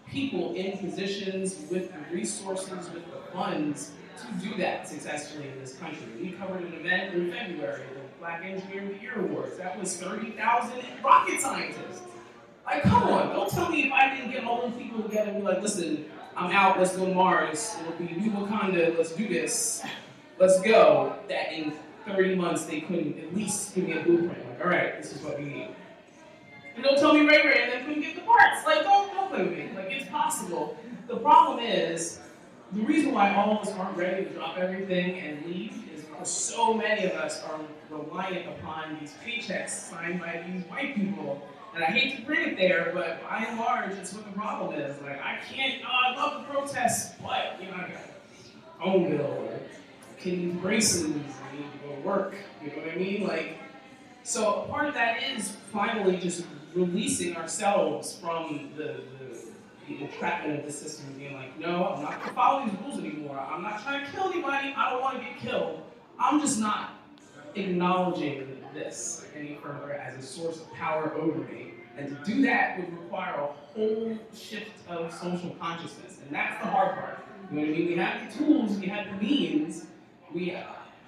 [0.06, 5.76] people in positions with the resources, with the funds to do that successfully in this
[5.76, 6.06] country.
[6.20, 9.56] We covered an event in February, the Black Engineer of the Year Awards.
[9.56, 12.02] That was 30,000 rocket scientists.
[12.66, 15.40] Like, come on, don't tell me if I didn't get all these people together and
[15.40, 16.04] be like, listen,
[16.36, 19.82] I'm out, let's go to Mars, it'll be New Wakanda, let's do this,
[20.38, 21.16] let's go.
[21.28, 21.72] That in
[22.06, 24.48] 30 months they couldn't at least give me a blueprint.
[24.48, 25.68] Like, all right, this is what we need.
[26.74, 28.64] And don't tell me Ray Ray and then couldn't get the parts.
[28.64, 29.70] Like, don't, don't play with me.
[29.74, 30.78] Like, it's possible.
[31.08, 32.20] The problem is,
[32.72, 36.30] the reason why all of us aren't ready to drop everything and leave is because
[36.30, 41.42] so many of us are reliant upon these paychecks signed by these white people.
[41.74, 44.74] And I hate to bring it there, but by and large, it's what the problem
[44.74, 45.00] is.
[45.02, 48.00] Like, I can't, oh, I love the protests, but, you know, I got
[48.78, 49.50] phone bill
[50.20, 52.34] kidney braces, I need to go to work.
[52.62, 53.26] You know what I mean?
[53.26, 53.58] Like,
[54.22, 59.44] so part of that is finally just releasing ourselves from the, the,
[59.88, 63.38] the entrapment of the system being like, no, I'm not gonna follow these rules anymore.
[63.38, 64.74] I'm not trying to kill anybody.
[64.76, 65.82] I don't want to get killed.
[66.18, 66.90] I'm just not
[67.54, 71.72] acknowledging this any further as a source of power over me.
[71.96, 76.18] And to do that would require a whole shift of social consciousness.
[76.24, 77.18] And that's the hard part.
[77.50, 77.88] You know what I mean?
[77.88, 79.86] We have the tools, we have the means,
[80.32, 80.62] we, uh,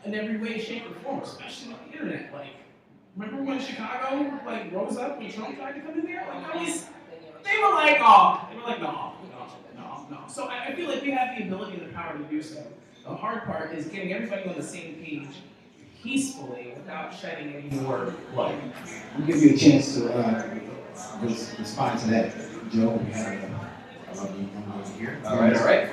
[0.04, 2.32] in every way, shape, or form, especially on the internet.
[2.32, 2.56] Like,
[3.16, 6.26] remember when Chicago like rose up when Trump tried to come in there?
[6.28, 6.86] Like, that was,
[7.44, 9.46] they were like, oh, they were like, no, no,
[9.76, 10.18] no, no.
[10.28, 12.66] So I, I feel like we have the ability and the power to do so.
[13.04, 15.28] The hard part is getting everybody on the same page
[16.02, 18.54] peacefully without shedding any more blood.
[19.16, 20.58] We'll give you a chance to uh,
[21.22, 22.34] respond to that,
[22.70, 22.90] Joe.
[22.90, 25.20] We have a, a lovely young lady here.
[25.24, 25.88] All right, all right.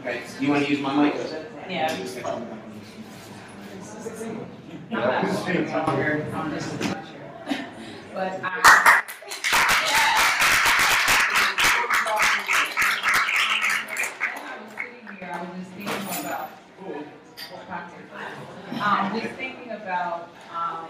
[0.00, 1.14] Okay, you want to use my mic?
[1.68, 1.96] Yeah.
[8.12, 8.60] But I.
[8.64, 8.99] I
[17.70, 20.88] um, just thinking about, um,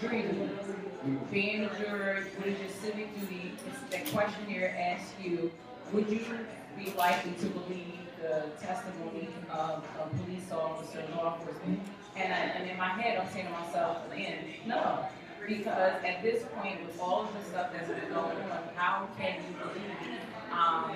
[0.00, 0.48] jury duty.
[1.30, 5.52] Being a juror, what is your civic duty, expect questionnaire asks you,
[5.92, 6.24] would you
[6.78, 11.80] be likely to believe the testimony of a police officer, law enforcement?
[12.16, 15.06] And I, and in my head, I'm saying to myself, Lynn, no.
[15.46, 19.34] Because at this point, with all of the stuff that's been going on, how can
[19.34, 20.20] you believe,
[20.52, 20.94] um,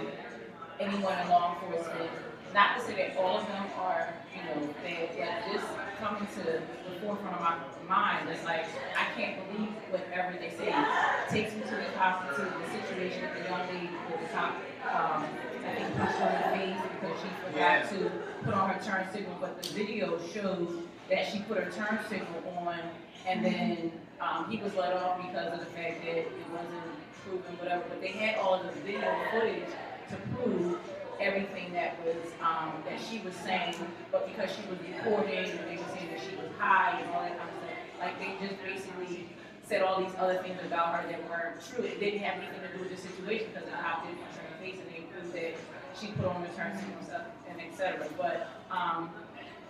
[0.81, 2.11] anyone in law enforcement?
[2.55, 5.66] Not to say that all of them are, you know, bad, but just
[6.01, 6.62] coming to the
[7.01, 7.57] forefront of my
[7.88, 8.64] mind, it's like,
[8.96, 10.72] I can't believe whatever they say.
[11.28, 11.88] Takes me to the
[12.36, 14.55] to the situation with the young lady with the cop,
[14.88, 15.24] um,
[15.66, 18.11] I think punched her in the face because she forgot to
[18.44, 22.42] put on her turn signal, but the video shows that she put her turn signal
[22.66, 22.78] on,
[23.26, 27.59] and then, um, he was let off because of the fact that it wasn't proven,
[27.59, 29.68] whatever, but they had all of the video footage
[30.11, 30.78] to prove
[31.21, 33.75] everything that was, um, that she was saying,
[34.12, 37.23] but because she was recording, and they were saying that she was high and all
[37.23, 39.29] that kind of stuff, like, they just basically
[39.62, 42.71] said all these other things about her that weren't true, it didn't have anything to
[42.77, 45.55] do with the situation, because cop didn't punch her face, and they proved that
[45.99, 49.11] she put on the turn signal stuff, and et cetera, but, um,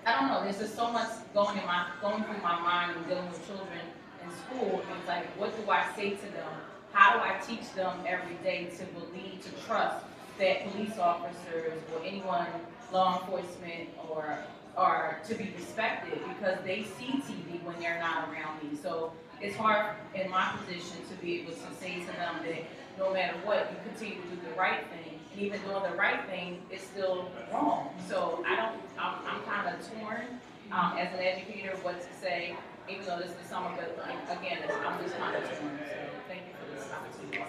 [0.06, 3.06] I don't know, there's just so much going in my, going through my mind and
[3.08, 3.80] dealing with children
[4.22, 6.52] in school, and it's like, what do I say to them?
[6.92, 10.04] How do I teach them every day to believe, to trust
[10.38, 12.46] that police officers or anyone,
[12.92, 14.38] law enforcement or,
[14.78, 18.78] are to be respected because they see TV when they're not around me.
[18.80, 19.12] So
[19.42, 22.62] it's hard in my position to be able to say to them that
[22.96, 25.18] no matter what, you continue to do the right thing.
[25.32, 27.92] And even doing the right thing is still wrong.
[28.08, 32.56] So I don't, I'm, I'm kind of torn um, as an educator what to say,
[32.88, 33.98] even though this is summer, but
[34.38, 35.78] again, I'm just kind of torn.
[35.88, 35.96] So
[36.28, 37.48] thank you for this opportunity.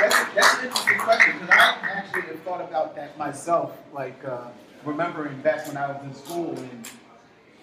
[0.00, 4.48] That's, that's an interesting question, because I actually have thought about that myself, like, uh,
[4.84, 6.88] remembering back when I was in school and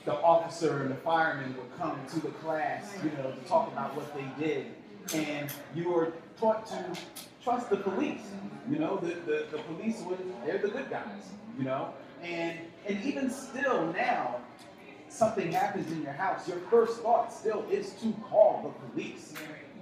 [0.03, 3.95] the officer and the fireman would come to the class, you know, to talk about
[3.95, 4.67] what they did.
[5.13, 6.86] And you were taught to
[7.43, 8.21] trust the police,
[8.69, 11.93] you know, the, the, the police would, they're the good guys, you know?
[12.21, 14.36] And, and even still now,
[15.07, 19.33] something happens in your house, your first thought still is to call the police.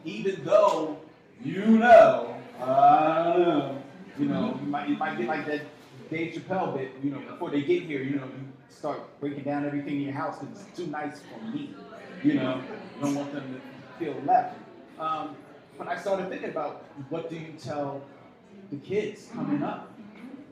[0.06, 0.97] Even though
[1.42, 3.74] you know, uh,
[4.18, 5.62] you know, you might, you might get like that
[6.10, 9.66] Dave Chappelle bit, you know, before they get here, you know, you start breaking down
[9.66, 11.74] everything in your house because it's too nice for me,
[12.24, 12.62] you know,
[12.96, 14.58] you don't want them to feel left.
[15.00, 15.36] Um,
[15.78, 18.04] but I started thinking about what do you tell
[18.70, 19.92] the kids coming up?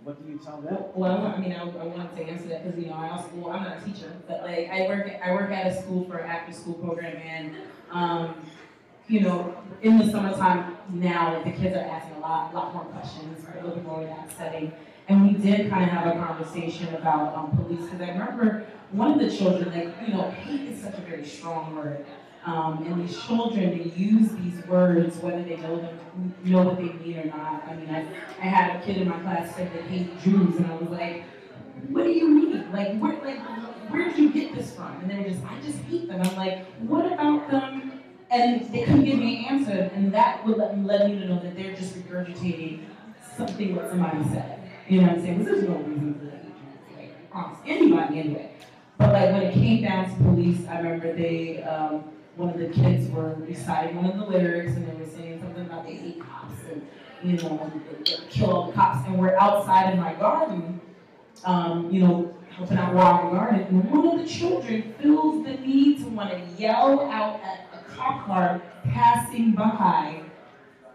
[0.03, 0.77] What do you tell them?
[0.95, 3.51] Well, I mean, I, I wanted to answer that because, you know, I also, well,
[3.51, 6.29] I'm not a teacher, but like, I work, I work at a school for an
[6.29, 7.55] after-school program and,
[7.91, 8.35] um,
[9.07, 13.45] you know, in the summertime now, the kids are asking a lot, lot more questions,
[13.53, 14.71] we're looking more in that setting.
[15.07, 19.11] And we did kind of have a conversation about, um, police, because I remember one
[19.11, 22.05] of the children, like, you know, hate is such a very strong word.
[22.45, 26.83] Um, and these children, they use these words, whether they know them, know what they
[26.83, 27.67] mean or not.
[27.67, 28.05] I mean, I,
[28.39, 31.23] I had a kid in my class say they hate Jews, and I was like,
[31.89, 32.71] what do you mean?
[32.71, 33.39] Like, where, like,
[33.91, 34.99] where did you get this from?
[35.01, 36.21] And they were just, I just hate them.
[36.21, 38.00] I'm like, what about them?
[38.31, 41.53] And they couldn't give me an answer, and that would let, let me know that
[41.53, 42.85] they're just regurgitating
[43.35, 44.71] something what somebody said.
[44.87, 45.39] You know what I'm saying?
[45.39, 46.45] Because there's no reason for that.
[46.97, 48.51] Like, I anybody anyway.
[48.97, 52.05] But like when it came down to police, I remember they, um,
[52.37, 55.65] one of the kids were reciting one of the lyrics, and they were saying something
[55.65, 56.87] about they hate cops and
[57.23, 57.71] you know
[58.29, 59.07] kill all the cops.
[59.07, 60.79] And we're outside in my garden,
[61.43, 65.97] um, you know, helping out the garden, and one of the children feels the need
[65.97, 67.70] to want to yell out at
[68.25, 70.21] car passing by,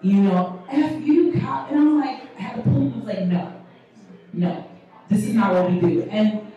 [0.02, 1.70] you know, F you cop.
[1.70, 3.52] And I'm like, I had to pull him, was like, no,
[4.32, 4.64] no,
[5.08, 6.02] this is not what we do.
[6.10, 6.52] And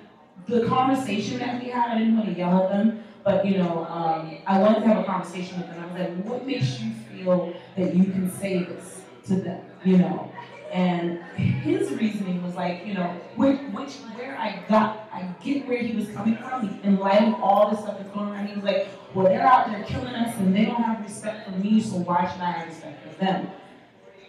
[0.48, 3.86] the conversation that we had, I didn't want to yell at them, but you know,
[3.86, 5.84] um, I wanted to have a conversation with them.
[5.84, 9.98] I was like, what makes you feel that you can say this to them, you
[9.98, 10.32] know?
[10.72, 15.80] And his reasoning was like, you know, which, which where I got, I get where
[15.80, 18.46] he was coming from in light of all this stuff that's going on.
[18.46, 21.52] He was like, well, they're out there killing us and they don't have respect for
[21.58, 23.50] me, so why should I have respect for them?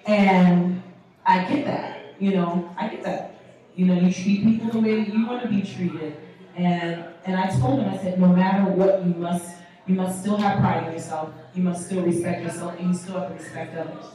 [0.07, 0.83] And
[1.27, 3.37] I get that, you know, I get that.
[3.77, 6.17] You know, you treat people the way that you want to be treated.
[6.57, 10.37] And and I told him, I said, no matter what, you must you must still
[10.37, 11.33] have pride in yourself.
[11.55, 14.07] You must still respect yourself, and you still have to respect others.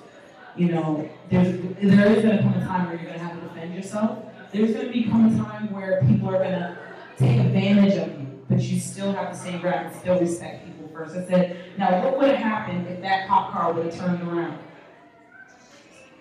[0.56, 3.76] You know, there's there is gonna come a time where you're gonna have to defend
[3.76, 4.24] yourself.
[4.54, 6.78] There's gonna become a time where people are gonna
[7.18, 10.90] take advantage of you, but you still have the same grounded, and still respect people
[10.94, 11.16] first.
[11.16, 14.58] I said, now what would have happened if that cop car would have turned around?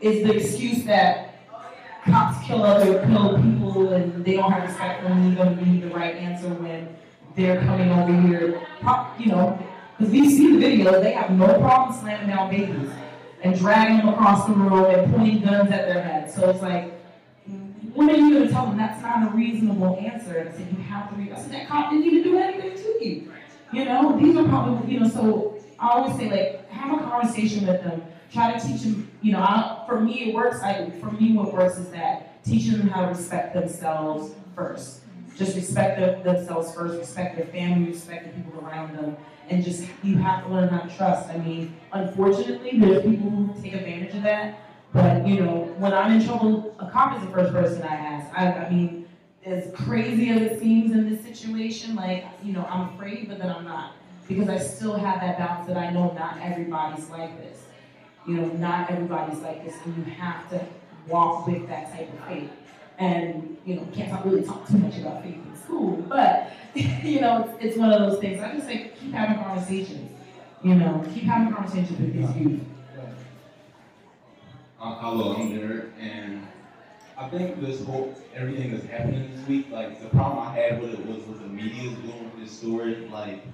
[0.01, 1.37] Is the excuse that
[2.05, 5.81] cops kill other kill people and they don't have respect for me going to be
[5.81, 6.95] the right answer when
[7.37, 8.61] they're coming over here,
[9.19, 9.59] you know,
[9.97, 12.91] Because we see the video, they have no problem slamming down babies
[13.45, 16.35] and dragging them across the road and pointing guns at their heads.
[16.35, 16.93] So it's like,
[17.93, 20.39] when are you gonna tell them that's not a reasonable answer?
[20.39, 21.31] And said, you have to read.
[21.31, 23.33] That cop didn't even do anything to you.
[23.73, 27.67] You know, these are probably, you know, so I always say like, have a conversation
[27.67, 28.03] with them.
[28.33, 31.53] Try to teach them, you know, I, for me it works, I, for me what
[31.53, 35.03] works is that teaching them how to respect themselves first.
[35.37, 39.17] Just respect themselves first, respect their family, respect the people around them,
[39.51, 41.29] and just, you have to learn how to trust.
[41.31, 44.61] I mean, unfortunately, there's people who take advantage of that,
[44.93, 48.39] but, you know, when I'm in trouble, a cop is the first person I ask.
[48.39, 49.09] I, I mean,
[49.45, 53.51] as crazy as it seems in this situation, like, you know, I'm afraid, but then
[53.51, 53.93] I'm not.
[54.27, 57.65] Because I still have that balance that I know not everybody's like this.
[58.27, 60.65] You know, not everybody's like this, and you have to
[61.09, 62.51] walk with that type of faith.
[62.99, 66.53] And, you know, can't really talk too much about faith in school, but,
[67.05, 68.43] you know, it's, it's one of those things.
[68.43, 70.11] I just say, keep having conversations.
[70.65, 72.61] You know, keep having conversations with these youth.
[74.81, 76.47] Uh, hello, I'm Derek, and
[77.17, 80.95] I think this whole everything that's happening this week, like the problem I had with
[80.95, 83.09] it was what the media's doing with this story.
[83.09, 83.45] Like,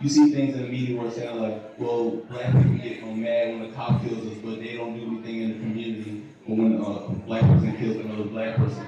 [0.00, 3.48] you see things in the media where it's saying like, well, black people get mad
[3.48, 7.08] when the cop kills us, but they don't do anything in the community, when a
[7.26, 8.86] black person kills another black person.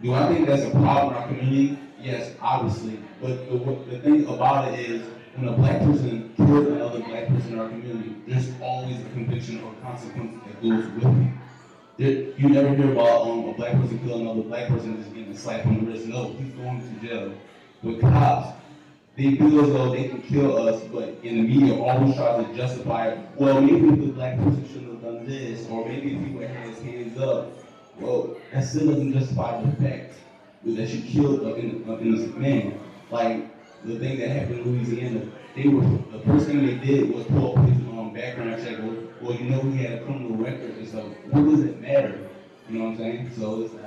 [0.00, 1.78] Do I think that's a problem in our community?
[2.02, 2.98] Yes, obviously.
[3.20, 3.56] But the,
[3.90, 7.68] the thing about it is, when a black person kills another black person in our
[7.68, 11.28] community, there's always a conviction or consequence that goes with it.
[11.98, 15.32] There, you never hear about um, a black person killing another black person just getting
[15.32, 16.06] a slap on the wrist.
[16.06, 17.32] No, he's going to jail.
[17.82, 18.58] With cops,
[19.16, 22.54] they feel as though they can kill us, but in the media always tries to
[22.54, 23.16] justify.
[23.36, 26.56] Well, maybe the black person shouldn't have done this, or maybe if he would have
[26.56, 27.50] had his hands up.
[28.00, 29.70] Well, that still doesn't justify the
[30.64, 32.78] fact that you killed an innocent man.
[33.10, 37.24] Like the thing that happened in Louisiana, they were the first thing they did was
[37.26, 38.78] pull up his um, background check.
[38.78, 41.00] Well, well, you know he had a criminal record, and so
[41.30, 42.28] what does it matter?
[42.68, 43.30] You know what I'm saying?
[43.36, 43.84] So it's like,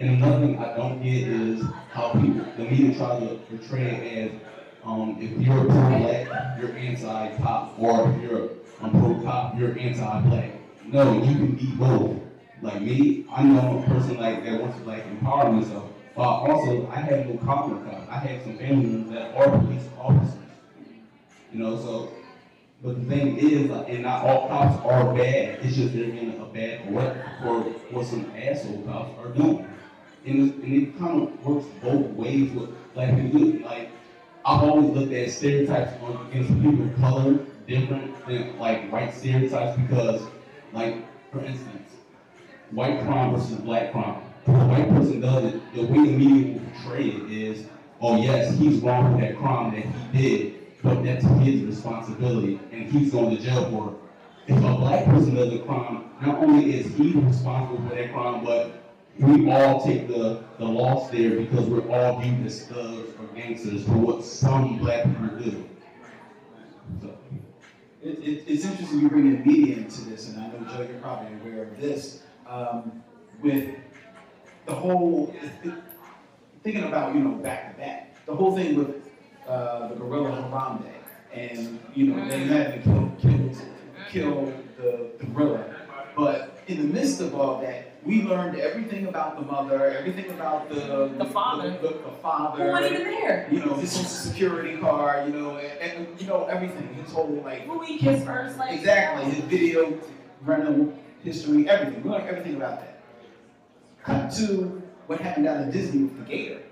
[0.00, 4.18] and another thing I don't get is how people, the media try to portray it
[4.18, 4.40] as
[4.84, 8.50] um, if you're pro-black, you're anti-cop, or if you're
[8.82, 10.50] um, pro-cop, you're anti-black.
[10.86, 12.20] No, you can be both.
[12.62, 15.90] Like me, I know a person like that wants to like empower myself.
[16.16, 17.74] But also, I have no cops.
[18.08, 20.38] I have some family members that are police officers.
[21.52, 22.12] You know, so,
[22.82, 25.58] but the thing is, like, and not all cops are bad.
[25.62, 27.60] It's just they're in a bad record for
[27.92, 29.66] what some asshole cops are doing.
[30.24, 33.68] And, it, and it kind of works both ways with black people.
[33.68, 33.90] Like,
[34.44, 35.92] I've always looked at stereotypes
[36.28, 40.22] against people of color different than like white stereotypes because,
[40.72, 40.96] like,
[41.32, 41.90] for instance,
[42.70, 46.52] white crime versus black crime if a white person does it, the way the media
[46.52, 47.66] will portray it is,
[48.00, 52.90] oh yes, he's wrong with that crime that he did, but that's his responsibility, and
[52.92, 54.52] he's going to jail for it.
[54.52, 58.44] If a black person does a crime, not only is he responsible for that crime,
[58.44, 58.82] but
[59.18, 63.84] we all take the, the loss there because we're all viewed as thugs or gangsters
[63.84, 65.68] for what some black people do.
[67.00, 67.18] So.
[68.02, 71.00] It, it, it's interesting you bring in media into this, and I know Joe, you're
[71.00, 72.22] probably aware of this.
[72.46, 73.02] Um,
[73.40, 73.76] with
[74.66, 75.34] the whole
[76.62, 79.10] thinking about you know back to back, the whole thing with
[79.46, 80.90] uh, the gorilla Harambe,
[81.32, 83.50] and you know they had to kill kill,
[84.08, 85.64] kill the, the gorilla,
[86.16, 90.68] but in the midst of all that, we learned everything about the mother, everything about
[90.70, 92.64] the the father, the, the, the father.
[92.64, 93.48] Who wasn't even there?
[93.50, 95.28] You know his social security card.
[95.28, 96.94] You know, and, and you know everything.
[96.94, 97.62] His whole like.
[97.66, 98.78] Who he kissed first, like.
[98.78, 99.30] Exactly.
[99.30, 99.98] His video,
[100.42, 102.02] rental history, everything.
[102.02, 102.93] We learned everything about that.
[104.04, 106.62] Cut to what happened down in Disney with the gator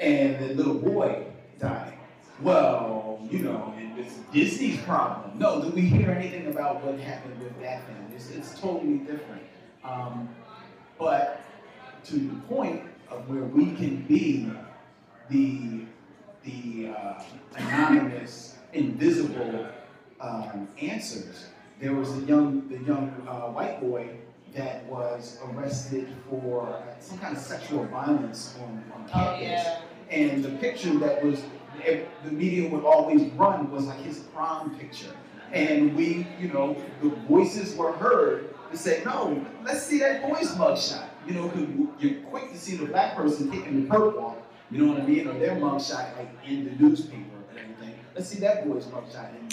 [0.00, 1.26] and the little boy
[1.58, 1.98] dying.
[2.40, 5.38] Well, you know, it's Disney's problem.
[5.38, 8.16] No, did we hear anything about what happened with that family?
[8.16, 9.42] It's, it's totally different.
[9.84, 10.28] Um,
[10.98, 11.42] but
[12.04, 14.50] to the point of where we can be
[15.28, 15.84] the
[16.44, 17.22] the uh,
[17.56, 19.66] anonymous, invisible
[20.20, 21.46] um, answers.
[21.80, 24.08] There was a young, the young uh, white boy
[24.54, 29.14] that was arrested for some kind of sexual violence on, on campus.
[29.14, 29.80] Oh, yeah.
[30.10, 31.42] And the picture that was,
[31.84, 35.14] eh, the media would always run was like his prom picture.
[35.52, 40.50] And we, you know, the voices were heard to say, no, let's see that boy's
[40.52, 41.08] mugshot.
[41.26, 41.68] You know, because
[42.00, 45.06] you're quick to see the black person taking the perp walk, you know what I
[45.06, 47.94] mean, or their mugshot like in the newspaper and everything.
[48.14, 49.52] Let's see that boy's mugshot and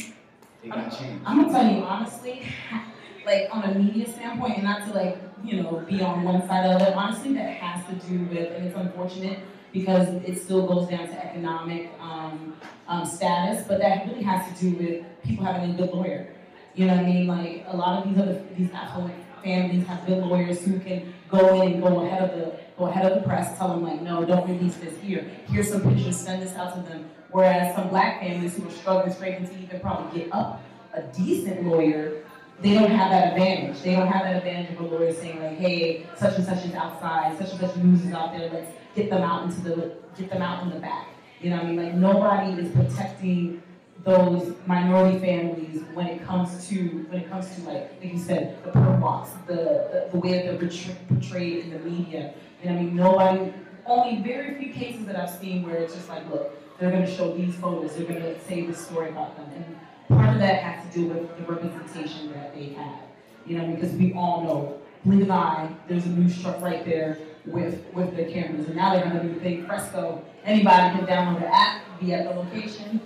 [0.63, 1.23] it got changed.
[1.25, 2.43] I'm gonna tell you honestly,
[3.29, 6.65] like on a media standpoint, and not to like you know be on one side
[6.65, 6.93] of it.
[6.93, 9.39] Honestly, that has to do with, and it's unfortunate,
[9.71, 12.55] because it still goes down to economic, um,
[12.87, 16.33] um, status, but that really has to do with people having a good lawyer.
[16.75, 17.27] You know what I mean?
[17.27, 19.13] Like, a lot of these other, these affluent
[19.43, 23.11] families have good lawyers who can go in and go ahead of the, go ahead
[23.11, 25.29] of the press, tell them like, no, don't release this here.
[25.49, 27.09] Here's some pictures, send this out to them.
[27.31, 30.63] Whereas some black families who are struggling, scraping to even probably get up
[30.93, 32.23] a decent lawyer,
[32.61, 33.81] they don't have that advantage.
[33.81, 36.73] They don't have that advantage of a lawyer saying like, hey, such and such is
[36.73, 40.29] outside, such and such news is out there, let's get them out into the, get
[40.29, 41.07] them out in the back.
[41.41, 41.83] You know what I mean?
[41.83, 43.61] Like nobody is protecting
[44.03, 48.61] those minority families when it comes to when it comes to like like you said
[48.63, 52.33] the perp walks, the, the the way that they're portrayed in the media.
[52.61, 53.53] And I mean nobody
[53.85, 57.35] only very few cases that I've seen where it's just like look they're to show
[57.35, 59.79] these photos they're to say this story about them and
[60.09, 62.99] part of that has to do with the representation that they have.
[63.45, 67.17] You know because we all know blink an eye there's a news truck right there
[67.45, 71.07] with with the cameras and now they're going to do the big fresco anybody can
[71.07, 72.99] download the app be at the location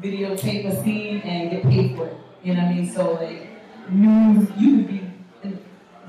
[0.00, 2.16] videotape a scene and get paid for it.
[2.42, 2.90] You know what I mean?
[2.90, 3.48] So like
[3.90, 5.00] news, you could be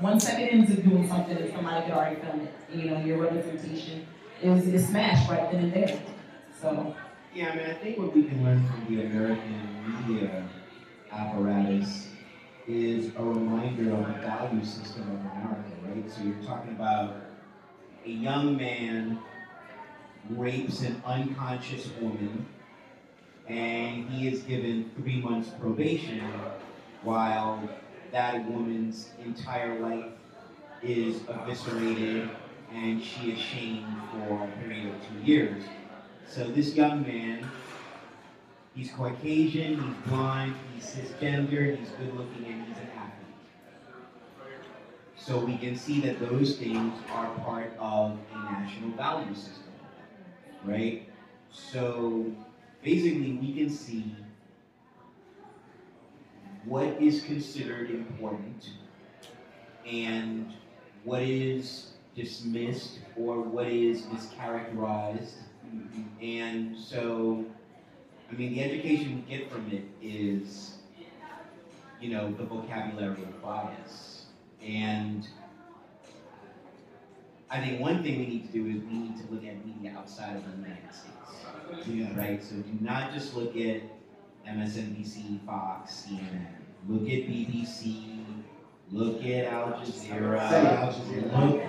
[0.00, 2.54] one second into doing something and somebody could already film it.
[2.74, 4.06] You know, your representation
[4.42, 6.00] is is smashed right then and there.
[6.60, 6.94] So
[7.36, 9.66] Yeah, I mean, I think what we can learn from the American
[10.08, 10.48] media
[11.12, 12.08] apparatus
[12.66, 16.10] is a reminder of the value system of America, right?
[16.10, 17.14] So you're talking about
[18.06, 19.18] a young man
[20.30, 22.46] rapes an unconscious woman,
[23.46, 26.24] and he is given three months probation,
[27.02, 27.68] while
[28.12, 30.12] that woman's entire life
[30.82, 32.30] is eviscerated
[32.72, 35.64] and she is shamed for a period of two years.
[36.28, 37.48] So this young man,
[38.74, 43.14] he's Caucasian, he's blind, he's cisgender, he's good looking, and he's an athlete.
[45.16, 49.72] So we can see that those things are part of a national value system,
[50.64, 51.08] right?
[51.50, 52.30] So
[52.82, 54.14] basically, we can see
[56.66, 58.70] what is considered important
[59.86, 60.52] and
[61.04, 65.34] what is dismissed or what is mischaracterized.
[66.20, 67.44] And so,
[68.30, 70.78] I mean, the education we get from it is,
[72.00, 74.26] you know, the vocabulary of bias.
[74.62, 75.26] And
[77.50, 79.94] I think one thing we need to do is we need to look at media
[79.96, 81.86] outside of the United States.
[81.86, 82.18] Yeah.
[82.18, 82.42] Right?
[82.42, 83.82] So do not just look at
[84.48, 86.46] MSNBC, Fox, CNN.
[86.88, 88.24] Look at BBC.
[88.92, 90.40] Look at Al Jazeera.
[90.40, 91.50] Al Jazeera.
[91.50, 91.62] Look,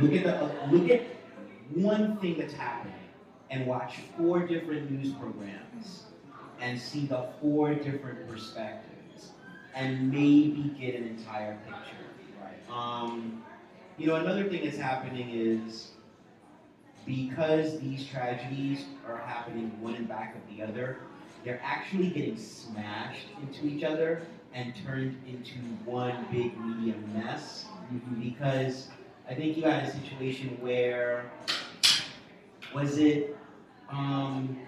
[0.00, 1.02] look at the look at
[1.74, 2.94] one thing that's happening
[3.54, 6.02] and watch four different news programs
[6.60, 9.30] and see the four different perspectives
[9.76, 11.96] and maybe get an entire picture.
[12.42, 12.76] Right.
[12.76, 13.44] Um,
[13.96, 15.92] you know, another thing that's happening is
[17.06, 20.98] because these tragedies are happening one in back of the other,
[21.44, 27.66] they're actually getting smashed into each other and turned into one big media mess.
[28.20, 28.88] Because
[29.28, 31.30] I think you had a situation where
[32.74, 33.36] was it
[33.90, 34.58] um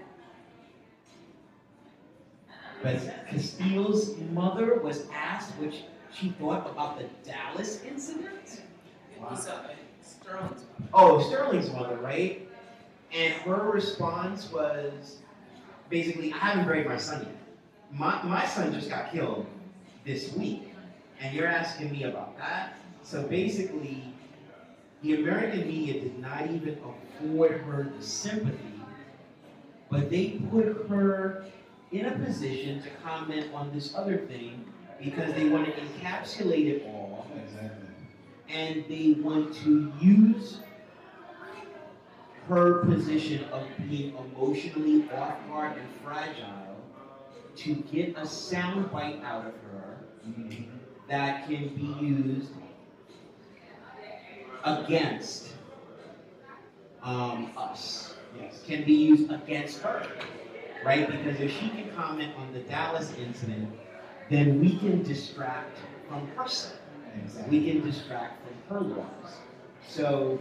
[2.82, 5.74] was Castillo's mother was asked what
[6.12, 8.62] she- thought about the Dallas incident?
[9.18, 9.70] What's up,
[10.02, 10.64] Sterling's
[10.94, 12.48] Oh, Sterling's mother, right?
[13.12, 15.18] And her response was
[15.90, 17.36] basically, I haven't buried my son yet.
[17.92, 19.46] My, my son just got killed
[20.04, 20.72] this week,
[21.20, 22.74] and you're asking me about that?
[23.02, 24.02] So basically,
[25.02, 26.78] the American media did not even
[27.20, 28.75] afford her the sympathy,
[29.90, 31.44] but they put her
[31.92, 34.64] in a position to comment on this other thing
[35.00, 37.86] because they want to encapsulate it all Exactly.
[38.48, 40.60] and they want to use
[42.48, 46.76] her position of being emotionally off guard and fragile
[47.56, 49.98] to get a sound bite out of her
[51.08, 52.50] that can be used
[54.64, 55.50] against
[57.02, 58.15] um, us.
[58.40, 58.62] Yes.
[58.66, 60.06] Can be used against her,
[60.84, 61.06] right?
[61.10, 63.70] Because if she can comment on the Dallas incident,
[64.30, 65.78] then we can distract
[66.08, 66.46] from her
[67.24, 67.58] Exactly.
[67.58, 69.36] we can distract from her loss.
[69.88, 70.38] So,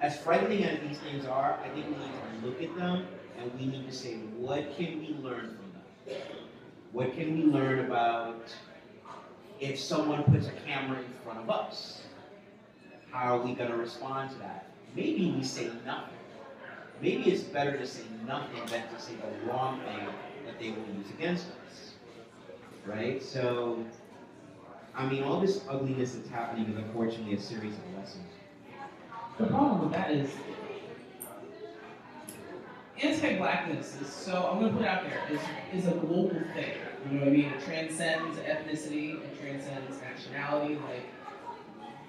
[0.00, 3.06] as frightening as these things are, I think we need to look at them
[3.38, 5.72] and we need to say, what can we learn from
[6.14, 6.16] them?
[6.92, 8.52] What can we learn about
[9.60, 12.02] if someone puts a camera in front of us?
[13.10, 14.66] How are we going to respond to that?
[14.94, 16.17] Maybe we say nothing.
[17.00, 20.08] Maybe it's better to say nothing than to say the wrong thing
[20.46, 21.92] that they will use against us.
[22.84, 23.22] Right?
[23.22, 23.84] So,
[24.94, 28.26] I mean, all this ugliness that's happening is unfortunately a series of lessons.
[29.38, 30.30] The problem with that is,
[33.00, 35.40] anti-blackness is so I'm gonna put it out there is
[35.72, 36.72] is a global thing.
[37.08, 37.44] You know what I mean?
[37.44, 40.74] It transcends ethnicity, it transcends nationality.
[40.74, 41.08] Like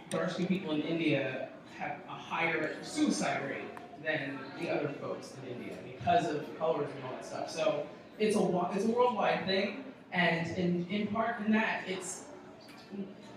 [0.10, 3.69] dark skinned people in India have a higher suicide rate
[4.04, 7.50] than the other folks in India because of colors and all that stuff.
[7.50, 7.86] So
[8.18, 12.24] it's a it's a worldwide thing, and in in part in that it's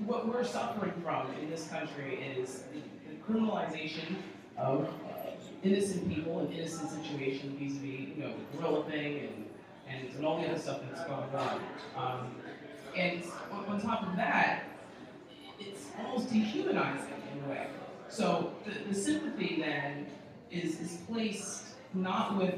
[0.07, 2.81] what we're suffering from in this country is the,
[3.23, 4.17] criminalization
[4.59, 5.31] of uh,
[5.63, 9.47] innocent people and innocent situations vis-a-vis, you know, the gorilla thing and,
[9.89, 11.61] and, and all the other stuff that's going on.
[11.97, 12.35] Um,
[12.97, 14.65] and on, on top of that,
[15.61, 17.67] it's almost dehumanizing in a way.
[18.09, 20.07] So the, the sympathy then
[20.53, 22.55] is, is placed not with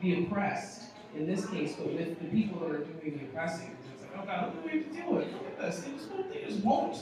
[0.00, 0.82] the, oppressed
[1.16, 3.76] in this case, but with the people that are doing the oppressing.
[3.94, 5.32] It's like, oh God, what do we have to deal with?
[5.32, 5.80] Look at this.
[5.80, 6.08] They just
[6.48, 6.96] just won't.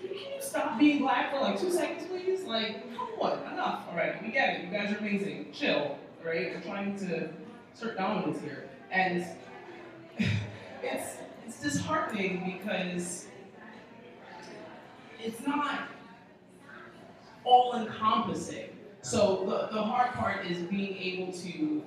[0.00, 2.44] Can you stop being black for like two seconds, please?
[2.44, 3.86] Like, come on, enough.
[3.90, 4.64] All right, we get it.
[4.64, 5.52] You guys are amazing.
[5.52, 6.54] Chill, right?
[6.54, 7.30] We're trying to
[7.74, 9.26] assert dominance here, and
[10.82, 13.26] it's it's disheartening because
[15.22, 15.88] it's not
[17.44, 18.69] all encompassing.
[19.02, 21.82] So the, the hard part is being able to,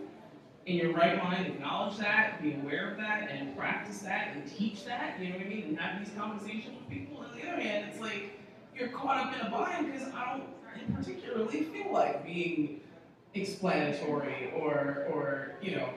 [0.66, 4.86] in your right mind, acknowledge that, be aware of that, and practice that, and teach
[4.86, 5.64] that, you know what I mean?
[5.66, 7.18] And have these conversations with people.
[7.18, 8.40] On the other hand, it's like
[8.76, 10.54] you're caught up in a bind because I don't
[10.88, 12.82] in particularly feel like being
[13.36, 15.90] explanatory or, or you know,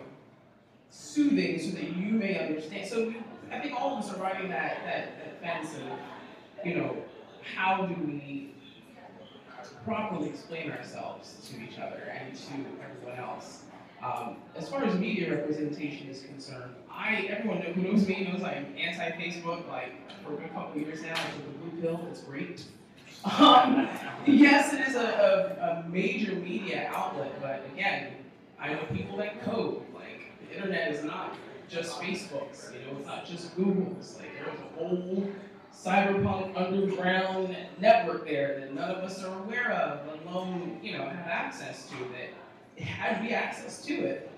[0.91, 2.89] soothing so that you may understand.
[2.89, 3.17] So we,
[3.51, 6.97] I think all of us are riding that, that, that fence of, you know,
[7.55, 8.53] how do we
[9.87, 12.53] properly explain ourselves to each other and to
[12.85, 13.63] everyone else.
[14.03, 18.67] Um, as far as media representation is concerned, I everyone who knows me knows I'm
[18.77, 19.67] anti-Facebook.
[19.69, 22.07] Like for a good couple years now, I took the blue pill.
[22.11, 22.65] It's great.
[23.25, 23.89] Um,
[24.27, 28.13] yes, it is a, a, a major media outlet, but again,
[28.61, 29.83] I know people that code.
[29.95, 31.37] Like the internet is not
[31.69, 32.71] just Facebook's.
[32.73, 34.19] You know, it's not just Google's.
[34.19, 35.31] Like there's a whole
[35.77, 41.05] cyberpunk underground network there that none of us are aware of, let alone, you know,
[41.05, 44.31] have access to that had we access to it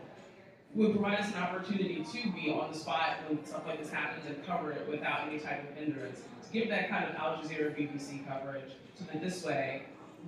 [0.74, 4.24] would provide us an opportunity to be on the spot when stuff like this happens
[4.26, 6.20] and cover it without any type of hindrance.
[6.20, 9.82] To give that kind of Al Jazeera BBC coverage so that this way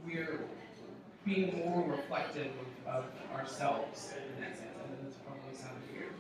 [0.05, 0.41] we're
[1.25, 2.49] being more reflective
[2.87, 3.05] of,
[3.35, 4.71] ourselves in that sense.
[4.77, 6.13] I that's probably sounded weird.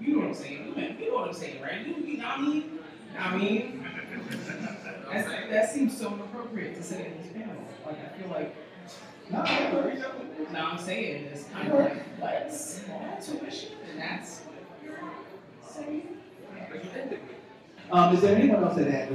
[0.00, 0.98] You know what I'm saying?
[0.98, 1.86] You know what I'm saying, right?
[1.86, 2.78] You, you know what I mean?
[3.18, 3.84] I mean,
[5.10, 7.62] that's, that seems so inappropriate to say in this panel.
[7.86, 8.54] Like, I feel like,
[9.30, 9.42] no,
[10.52, 14.98] no, I'm saying it's kind of like, small tuition, and that's what you're
[15.68, 16.18] saying.
[17.92, 19.08] Um, is there anyone else that had,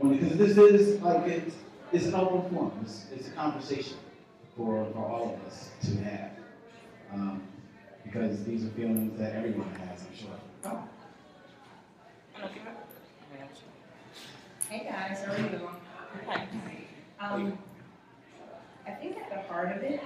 [0.00, 1.54] because this is like, it's,
[1.92, 3.96] it's an open forum, it's, it's a conversation
[4.56, 6.30] for, for all of us to have.
[7.12, 7.42] Um,
[8.04, 10.82] because these are feelings that everyone has, I'm sure.
[14.68, 15.70] Hey guys, how are you?
[16.26, 16.46] Hi.
[17.18, 17.58] Um,
[18.86, 19.98] I think at the heart of it,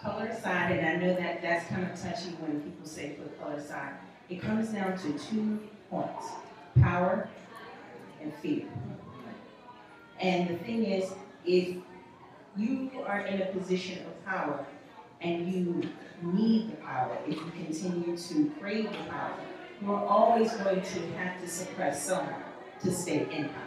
[0.00, 3.60] color aside, and I know that that's kind of touchy when people say put color
[3.60, 3.94] side,
[4.28, 5.58] it comes down to two
[5.90, 6.26] points,
[6.80, 7.28] power
[8.22, 8.66] and fear.
[10.20, 11.12] And the thing is,
[11.44, 11.78] if
[12.56, 14.64] you are in a position of power
[15.20, 15.82] and you
[16.22, 19.34] need the power, if you continue to crave the power,
[19.84, 22.42] you're always going to have to suppress someone
[22.82, 23.62] to stay in power.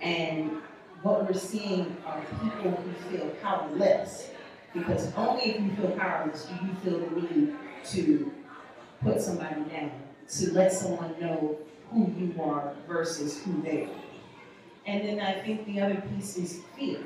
[0.00, 0.62] And
[1.02, 4.30] what we're seeing are people who feel powerless,
[4.72, 7.56] because only if you feel powerless do you feel the need
[7.86, 8.32] to
[9.02, 9.90] put somebody down,
[10.28, 11.58] to let someone know
[11.90, 13.90] who you are versus who they are.
[14.86, 17.00] And then I think the other piece is fear,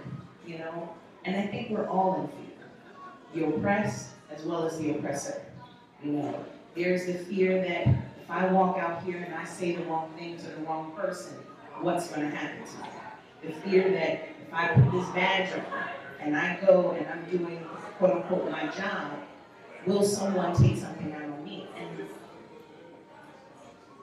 [0.46, 0.90] you know,
[1.24, 3.48] and I think we're all in fear.
[3.48, 5.42] The oppressed as well as the oppressor,
[6.02, 6.44] you know.
[6.74, 10.36] There's the fear that if I walk out here and I say the wrong thing
[10.38, 11.34] to the wrong person,
[11.80, 12.88] what's going to happen to me?
[13.46, 15.64] The fear that if I put this badge on
[16.20, 17.64] and I go and I'm doing
[17.98, 19.12] quote unquote my job,
[19.86, 21.68] will someone take something out on me?
[21.76, 22.08] And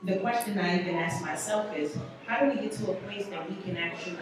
[0.04, 3.50] the question I even ask myself is, how do we get to a place that
[3.50, 4.16] we can actually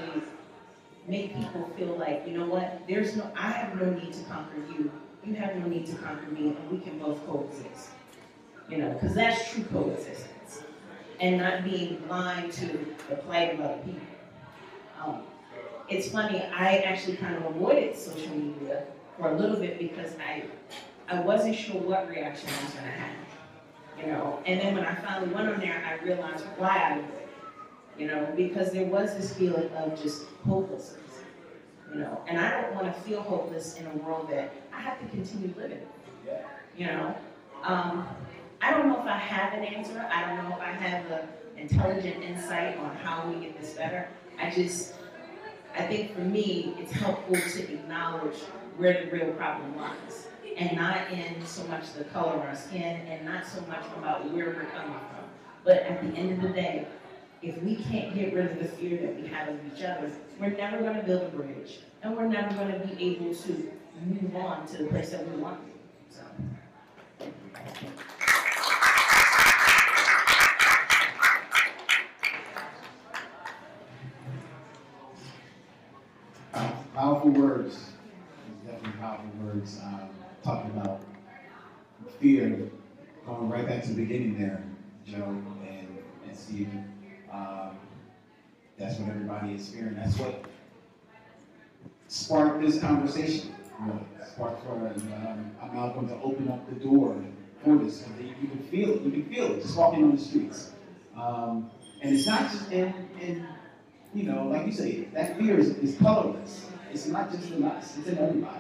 [1.08, 4.58] make people feel like, you know what, there's no, I have no need to conquer
[4.72, 4.92] you,
[5.24, 7.90] you have no need to conquer me, and we can both coexist.
[8.70, 10.64] You know, because that's true coexistence.
[11.20, 12.68] And not being blind to
[13.10, 14.02] the plight of other people.
[15.04, 15.22] Um,
[15.90, 18.84] it's funny, I actually kind of avoided social media
[19.18, 20.44] for a little bit because I,
[21.14, 23.16] I wasn't sure what reaction I was gonna have.
[24.00, 27.28] You know, and then when I finally went on there, I realized why I avoided.
[27.98, 31.02] You know, because there was this feeling of just hopelessness.
[31.92, 35.08] you know, and I don't wanna feel hopeless in a world that I have to
[35.08, 35.82] continue living.
[36.78, 37.16] You know,
[37.64, 38.08] um,
[38.62, 41.28] I don't know if I have an answer, I don't know if I have an
[41.58, 44.08] intelligent insight on how we get this better.
[44.40, 44.96] I just,
[45.78, 48.38] I think for me, it's helpful to acknowledge
[48.78, 50.28] where the real problem lies.
[50.58, 54.30] And not in so much the color of our skin and not so much about
[54.32, 55.24] where we're coming from.
[55.64, 56.86] But at the end of the day,
[57.42, 60.50] if we can't get rid of the fear that we have of each other, we're
[60.50, 61.80] never gonna build a bridge.
[62.04, 63.72] And we're never gonna be able to
[64.06, 66.18] move on to the place that we want to.
[66.18, 66.24] So.
[76.94, 77.92] Powerful words,
[78.66, 79.80] definitely powerful words.
[79.82, 80.10] Um,
[80.44, 81.00] talking about
[82.20, 82.70] fear,
[83.26, 84.64] going right back to the beginning there,
[85.06, 85.26] Joe
[85.68, 85.98] and,
[86.28, 86.92] and Stephen.
[87.32, 87.78] Um,
[88.78, 89.96] that's what everybody is fearing.
[89.96, 90.46] That's what
[92.08, 93.56] sparked this conversation.
[93.80, 94.00] Really.
[94.34, 97.16] Sparked for um, Malcolm to open up the door
[97.64, 98.02] for this.
[98.02, 99.02] So you can feel it.
[99.02, 100.72] You can feel it just walking on the streets.
[101.16, 101.70] Um,
[102.02, 103.46] and it's not just in, in,
[104.14, 106.66] you know, like you say, that fear is, is colorless.
[106.92, 108.59] It's not just in us, it's in everybody.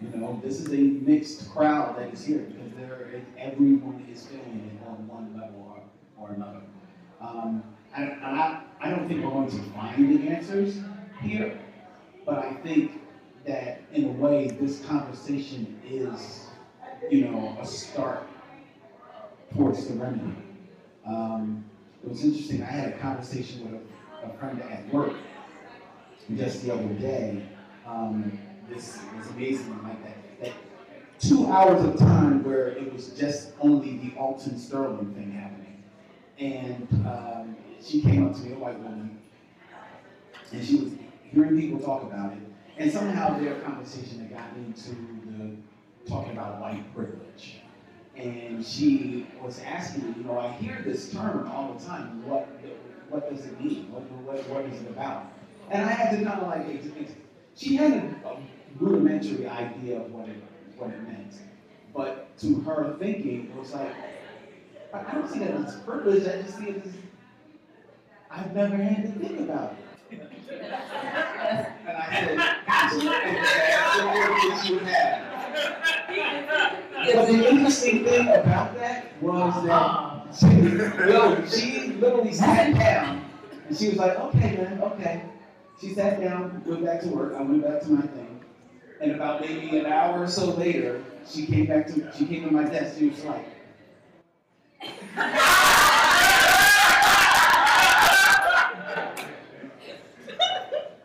[0.00, 4.70] You know, this is a mixed crowd that is here because there, everyone is feeling
[4.72, 5.82] it on one level
[6.16, 6.62] or, or another.
[7.20, 7.62] Um,
[7.94, 10.78] and I, I don't think we're going to find the answers
[11.20, 11.58] here,
[12.24, 13.02] but I think
[13.46, 16.46] that in a way, this conversation is,
[17.10, 18.26] you know, a start
[19.54, 20.34] towards the remedy.
[21.06, 21.64] Um,
[22.02, 22.62] it was interesting.
[22.62, 25.12] I had a conversation with a, a friend at work
[26.36, 27.46] just the other day.
[27.86, 28.38] Um,
[28.70, 30.52] this was amazing, like that, that
[31.18, 35.82] two hours of time where it was just only the Alton Sterling thing happening,
[36.38, 39.18] and um, she came up to me, a white woman,
[40.52, 40.92] and she was
[41.32, 42.38] hearing people talk about it,
[42.78, 44.90] and somehow their conversation had gotten into
[45.26, 47.56] the talking about white privilege.
[48.16, 52.26] And she was asking me, you know, I hear this term all the time.
[52.26, 52.48] What
[53.08, 53.90] what does it mean?
[53.90, 55.32] What, what, what is it about?
[55.70, 56.82] And I had to kind of like,
[57.56, 58.36] she had a, a
[58.78, 60.42] rudimentary idea of what it
[60.76, 61.34] what it meant.
[61.94, 63.94] But to her thinking, it was like,
[64.94, 66.92] I don't see that as privilege, I just see it as
[68.30, 69.74] I've never had to think about
[70.10, 70.20] it.
[70.20, 75.30] and I said, that's the that you have.
[77.14, 80.32] But the interesting thing about that was that uh-huh.
[80.32, 83.24] she, literally, she literally sat down
[83.68, 85.24] and she was like, okay, man, okay.
[85.80, 88.29] She sat down, went back to work, I went back to my thing.
[89.00, 92.50] And about maybe an hour or so later, she came back to she came to
[92.50, 93.46] my desk, she was like,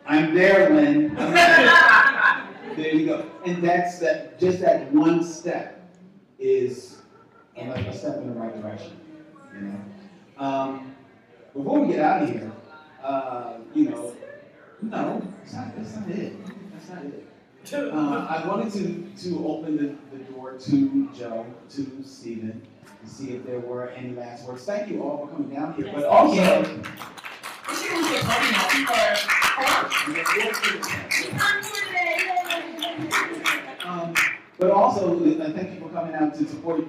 [0.06, 1.16] I'm there, Lynn.
[1.18, 2.76] I'm there.
[2.76, 3.30] there you go.
[3.44, 4.38] And that's that.
[4.38, 5.90] Just that one step
[6.38, 6.98] is
[7.56, 9.00] like a step in the right direction.
[9.54, 9.80] You know.
[10.38, 10.94] Um,
[11.54, 12.52] before we get out of here,
[13.02, 14.14] uh, you know,
[14.82, 16.36] no, that's not, that's not it.
[16.72, 17.26] That's not it.
[17.72, 22.62] Uh, I wanted to to open the, the door to Joe, to Stephen,
[23.02, 24.64] to see if there were any last words.
[24.64, 26.62] Thank you all for coming down here, but also.
[33.84, 34.14] Um,
[34.58, 36.84] but also, uh, thank you for coming out to support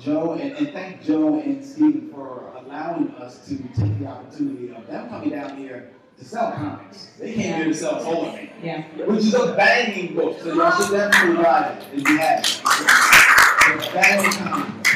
[0.00, 4.86] Joe, and, and thank Joe and Stephen for allowing us to take the opportunity of
[4.86, 5.90] them coming down here
[6.22, 7.06] to sell comics.
[7.18, 8.82] They came here to sell Ptolemy, Yeah.
[9.06, 12.60] which is a banging book, so y'all should definitely buy it if you have it.
[13.74, 14.86] It's a banging comic book.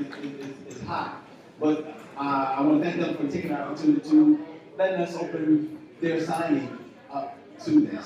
[0.00, 1.22] It- it- it's- It's hot.
[1.60, 4.40] But uh, I want to thank them for taking the opportunity to
[4.76, 6.78] letting us open their signing
[7.12, 8.04] up to this.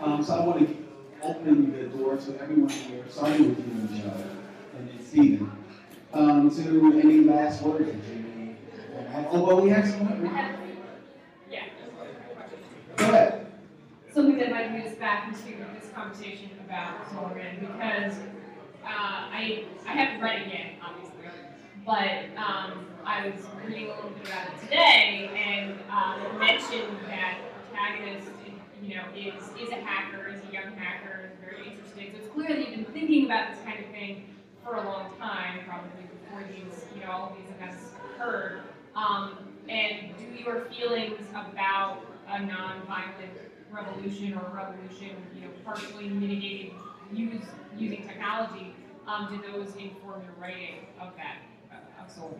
[0.00, 0.76] Um, so I want to
[1.22, 4.12] open the door to everyone here, starting with you, Joe,
[4.78, 5.52] and then Stephen,
[6.12, 9.26] um, to any last words that you may.
[9.30, 10.08] Oh, well, we have some.
[13.02, 13.46] Ahead.
[14.12, 18.14] Something that might move us back into this conversation about Solomon because
[18.84, 21.30] uh, I I haven't read it yet, obviously,
[21.84, 27.38] but um, I was reading a little bit about it today, and it mentioned that
[27.70, 28.28] protagonist,
[28.82, 32.12] you know, is is a hacker, is a young hacker, very interested.
[32.12, 34.26] So it's clear that you've been thinking about this kind of thing
[34.64, 35.90] for a long time, probably
[36.22, 37.84] before these, you know, all of these events
[38.14, 38.60] occurred.
[38.94, 39.38] Um,
[39.68, 42.02] and do your feelings about
[42.32, 43.32] a non-violent
[43.70, 46.72] revolution or revolution, you know, partially mitigated
[47.12, 47.42] use,
[47.76, 48.74] using technology,
[49.06, 51.38] um, do those inform your writing of that,
[52.00, 52.38] of Solomon?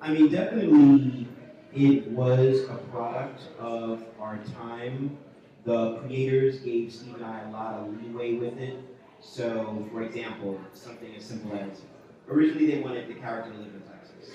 [0.00, 1.26] I mean, definitely,
[1.74, 5.18] it was a product of our time
[5.64, 8.78] the creators gave Steve and I a lot of leeway with it.
[9.20, 11.82] So, for example, something as simple as
[12.28, 14.34] originally they wanted the character to live in Texas.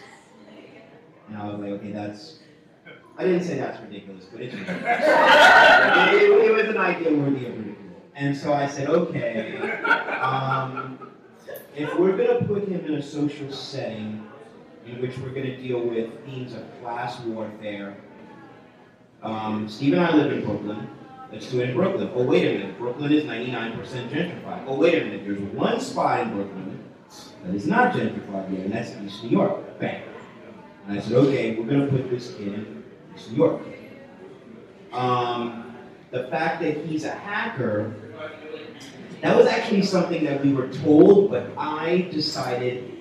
[1.30, 2.40] And I was like, okay, that's,
[3.18, 4.84] I didn't say that's ridiculous, but it's ridiculous.
[4.86, 8.02] it, it, it was an idea worthy of ridicule.
[8.16, 9.60] And so I said, okay,
[10.20, 11.12] um,
[11.76, 14.28] if we're gonna put him in a social setting
[14.88, 17.98] in which we're gonna deal with themes of class warfare,
[19.22, 20.90] um, Steve and I live in Brooklyn.
[21.32, 22.12] Let's do it in Brooklyn.
[22.14, 22.78] Oh, wait a minute.
[22.78, 23.76] Brooklyn is 99%
[24.10, 24.66] gentrified.
[24.68, 25.26] Oh, wait a minute.
[25.26, 26.84] There's one spot in Brooklyn
[27.44, 29.80] that is not gentrified yet, and that's East New York.
[29.80, 30.04] Bang.
[30.86, 32.83] And I said, okay, we're going to put this kid
[33.16, 33.62] East New York.
[34.92, 35.76] Um,
[36.12, 37.94] the fact that he's a hacker,
[39.22, 42.92] that was actually something that we were told, but I decided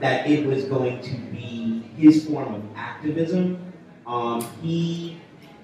[0.00, 3.72] that it was going to be his form of activism.
[4.06, 5.20] Um, he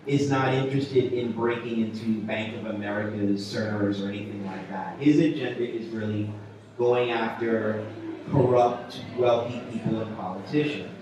[0.06, 4.98] is not interested in breaking into Bank of America's servers or anything like that.
[4.98, 6.30] His agenda is really
[6.78, 7.86] going after
[8.30, 10.99] corrupt, wealthy people and politicians.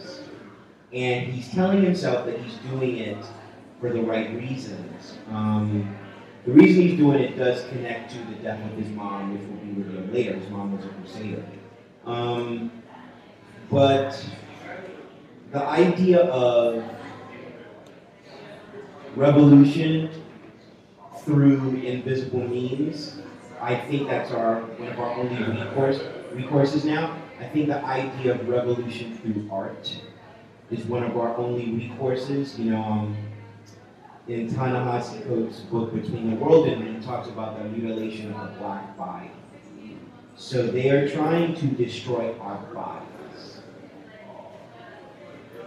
[0.92, 3.24] And he's telling himself that he's doing it
[3.80, 5.18] for the right reasons.
[5.30, 5.96] Um,
[6.46, 9.56] the reason he's doing it does connect to the death of his mom, which will
[9.56, 10.34] be revealed later.
[10.34, 11.44] His mom was a crusader.
[12.06, 12.72] Um,
[13.70, 14.24] but
[15.52, 16.82] the idea of
[19.14, 20.10] revolution
[21.24, 23.20] through invisible means.
[23.60, 25.98] I think that's our one of our only recourse
[26.32, 27.16] recourses now.
[27.40, 30.00] I think the idea of revolution through art
[30.70, 32.58] is one of our only recourses.
[32.58, 33.16] You know, um,
[34.26, 38.52] in Ta-Nehisi Coates' book Between the World and Me, he talks about the mutilation of
[38.52, 39.30] the black body.
[40.36, 43.60] So they are trying to destroy our bodies.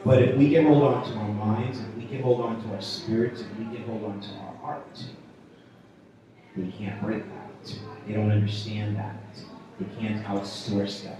[0.05, 2.75] But if we can hold on to our minds, if we can hold on to
[2.75, 5.03] our spirits, if we can hold on to our heart,
[6.55, 7.75] they can't break that.
[8.07, 9.15] They don't understand that.
[9.79, 11.19] They can't outsource that.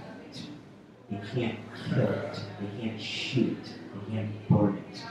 [1.12, 1.58] They can't
[1.90, 2.40] kill it.
[2.58, 3.74] They can't shoot it.
[4.08, 5.02] They can't burn it.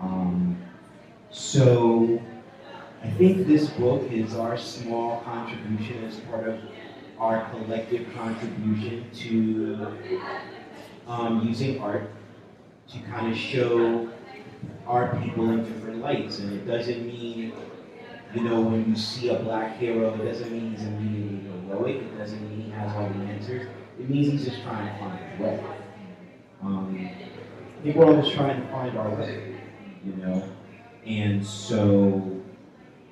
[0.00, 0.60] Um,
[1.30, 2.20] so
[3.04, 6.58] I think this book is our small contribution as part of
[7.20, 9.96] our collective contribution to
[11.06, 12.10] um, using art
[12.88, 14.08] to kind of show
[14.84, 16.40] our people in different lights.
[16.40, 17.52] And it doesn't mean,
[18.34, 21.96] you know, when you see a black hero, it doesn't mean he's immediately heroic.
[21.96, 23.68] It doesn't mean he has all the answers.
[24.00, 25.64] It means he's just trying to find a way.
[26.62, 27.10] Um,
[27.78, 29.60] I think we're all just trying to find our way,
[30.04, 30.42] you know?
[31.04, 32.42] And so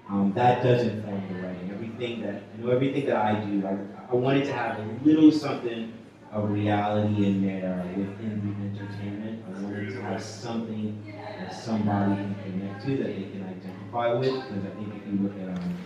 [0.08, 1.70] um, that does inform the writing.
[1.70, 3.76] Everything that, you know, everything that I do, I,
[4.10, 5.92] I wanted to have a little something
[6.32, 9.44] of reality in there within the entertainment.
[9.46, 14.32] I wanted to have something that somebody can connect to, that they can identify with.
[14.32, 15.76] Because I think if you look at um,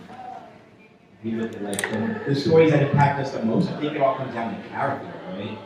[1.25, 4.01] you look at like the, the stories that impact us the most, I think it
[4.01, 5.59] all comes down to character, right?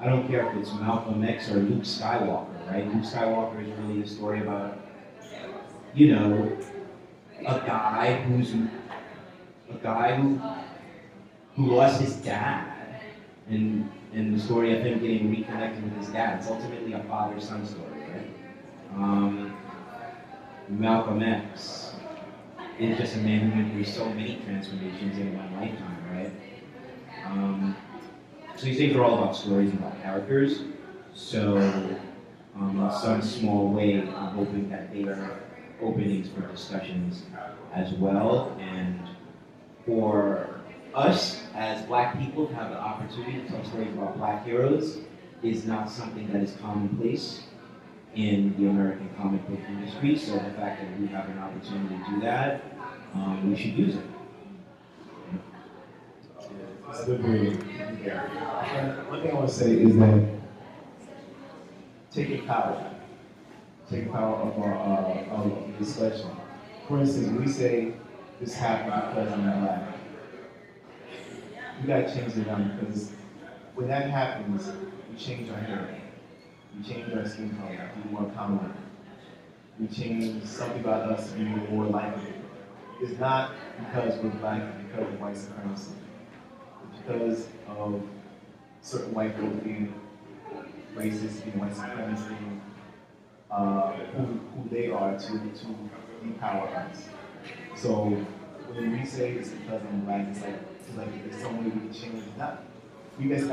[0.00, 2.86] I don't care if it's Malcolm X or Luke Skywalker, right?
[2.86, 4.78] Luke Skywalker is really a story about,
[5.94, 6.56] you know,
[7.40, 10.40] a guy who's a guy who
[11.56, 13.00] who lost his dad,
[13.48, 16.38] and and the story of him getting reconnected with his dad.
[16.38, 18.30] It's ultimately a father-son story, right?
[18.94, 19.56] Um,
[20.68, 21.89] Malcolm X
[22.80, 26.32] is just a man who went through so many transformations in one lifetime, right?
[27.26, 27.76] Um,
[28.56, 30.62] so these things are all about stories and about characters.
[31.14, 31.58] So,
[32.56, 35.40] um, in some small way, I'm hoping that they are
[35.82, 37.24] openings for discussions
[37.72, 39.00] as well, and
[39.86, 40.60] for
[40.94, 44.98] us as black people to have the opportunity to tell stories about black heroes
[45.42, 47.44] is not something that is commonplace
[48.14, 50.16] in the American comic book industry.
[50.16, 52.62] So the fact that we have an opportunity to do that,
[53.14, 54.04] um, we should use it.
[57.06, 57.22] Good
[59.08, 60.28] One thing I want to say is that
[62.10, 62.92] taking power,
[63.88, 66.30] taking power of our uh, of discussion.
[66.88, 67.94] For instance, we say
[68.40, 69.94] this happened because I'm black.
[71.80, 73.12] We gotta change it down because
[73.74, 74.68] when that happens,
[75.10, 75.99] we change our hair,
[76.76, 78.72] we change our skin color to be more common.
[79.78, 82.22] We change something about us to be more likable.
[83.00, 85.92] It's not because we're black, it's because of white supremacy.
[86.92, 88.02] It's because of
[88.82, 89.94] certain white people being
[90.94, 92.34] racist, being white supremacy,
[93.50, 95.66] uh, who, who they are to, to
[96.24, 97.08] depower us.
[97.76, 98.04] So
[98.68, 101.70] when we say it's because I'm black, it's like, it's like there's some way we
[101.70, 102.64] can change that.
[103.18, 103.48] We we just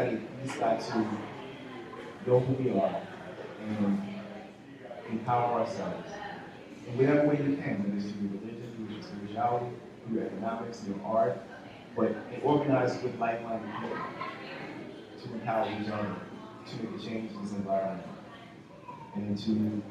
[0.59, 1.07] got to
[2.27, 3.01] know who we are
[3.61, 4.03] and
[5.09, 6.09] empower ourselves
[6.85, 9.75] in whatever way you can, whether it's through religion, through spirituality,
[10.05, 11.37] through economics, your art,
[11.95, 13.97] but organize with like-minded people
[15.23, 16.15] to empower each other,
[16.67, 18.07] to make a change in this environment,
[19.15, 19.81] and to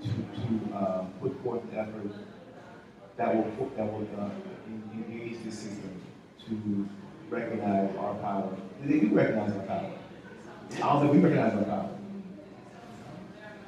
[0.00, 2.12] to, to uh, put forth the effort
[3.16, 4.30] that will that will uh,
[4.94, 6.00] engage the system
[6.46, 6.88] to
[7.28, 8.56] recognize our power.
[8.84, 9.92] They do recognize our power.
[10.74, 11.90] I don't think we recognize our power.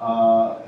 [0.01, 0.63] Uh,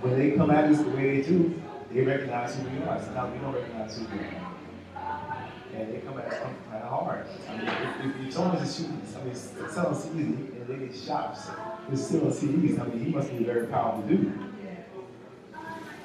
[0.00, 1.60] when they come at us the way they do,
[1.92, 3.02] they recognize who we are.
[3.02, 5.38] Sometimes we don't recognize who we are.
[5.74, 7.26] And they come at us kind of hard.
[7.48, 10.96] I mean, if, if, if someone is shooting, I mean, selling CDs and they get
[10.96, 11.48] shots,
[11.88, 12.80] they're selling CDs.
[12.80, 14.32] I mean, he must be a very powerful dude.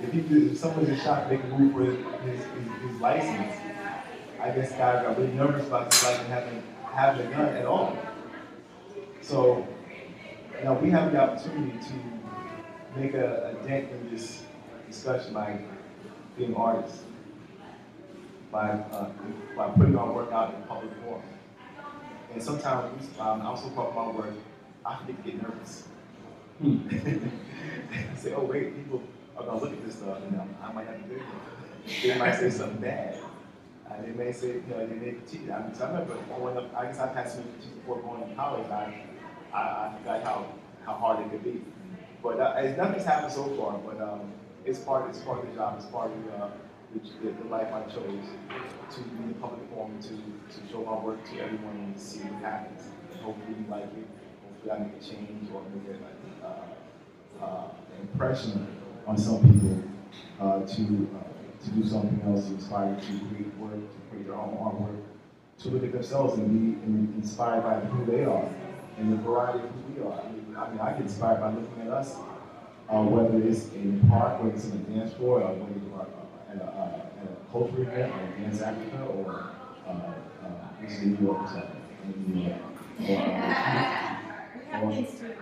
[0.02, 3.56] If he, if someone's a shot, they can move for his, his, his, his license,
[4.40, 6.64] I guess guys got really nervous about this license having
[6.94, 7.98] having a gun at all.
[9.24, 9.66] So,
[10.66, 14.44] now we have the opportunity to make a, a dent in this
[14.86, 15.60] discussion by
[16.38, 17.04] being artists,
[18.52, 19.10] by uh,
[19.56, 21.22] by putting our work out in public form.
[22.34, 24.34] And sometimes um, I also talk about work,
[24.86, 25.88] I forget to get nervous.
[28.18, 29.02] say, oh wait, people
[29.38, 32.04] are gonna look at this stuff, and I might have to do it.
[32.04, 33.18] They might say something bad.
[33.90, 35.50] Uh, they may say, you know, they may critique.
[35.52, 36.76] I mean, so I remember growing up.
[36.76, 38.70] I guess I've had some critiques before going to college.
[38.70, 39.04] I,
[39.54, 40.46] I, I forgot how
[40.86, 41.62] how hard it could be.
[42.22, 43.78] But uh, nothing's happened so far.
[43.80, 44.32] But um,
[44.66, 45.10] it's part.
[45.10, 45.76] It's part of the job.
[45.78, 46.50] It's part of the, uh,
[46.94, 48.26] the, the, life I chose
[48.92, 52.20] to be in the public forum to to show my work to everyone and see
[52.20, 52.84] what happens.
[53.22, 54.08] Hopefully you like it.
[54.44, 58.68] Hopefully I make a change or make like uh, uh, an impression
[59.06, 59.84] on some people
[60.40, 61.33] uh, to uh,
[61.64, 65.02] to do something else, to inspire to create work, to create their own artwork,
[65.60, 68.50] to look at themselves and be inspired by who they are
[68.98, 70.20] and the variety of who we are.
[70.20, 72.16] I mean, I, mean, I get inspired by looking at us,
[72.90, 75.86] uh, whether it's in the park, whether it's in a dance floor, or whether it's
[75.94, 79.52] uh, at a, uh, at a cultural event, or Dance Africa, or
[79.88, 80.14] uh, uh,
[80.82, 82.62] this is New York or something, in New York.
[83.10, 84.14] Or, uh,
[84.82, 84.92] or,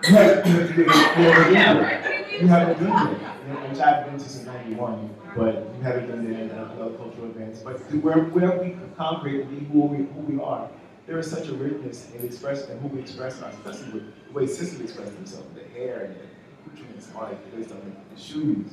[0.01, 2.41] Right, you have to get it.
[2.41, 6.51] You haven't done it, which I've been to since '91, but you haven't done it
[6.51, 7.61] at other cultural events.
[7.61, 10.69] But where, where we congregate be who we, who we are,
[11.07, 14.47] there is such a richness in expressing who we express ourselves, especially with the way
[14.47, 17.79] sisters express themselves, the hair and the accoutrements, all that good stuff,
[18.13, 18.71] the shoes.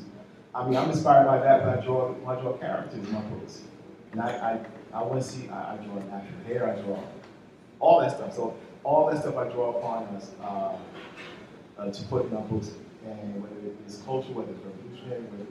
[0.55, 3.63] I mean, I'm inspired by that when I draw, I draw characters in my books.
[4.13, 4.61] And I,
[4.93, 7.03] I, I want to see, I, I draw natural hair, I draw
[7.81, 8.35] all that stuff.
[8.35, 10.77] So all that stuff I draw upon us uh,
[11.79, 12.73] uh, to put in our books,
[13.05, 13.55] and whether
[13.87, 15.45] it's culture, whether it's revolutionary, whether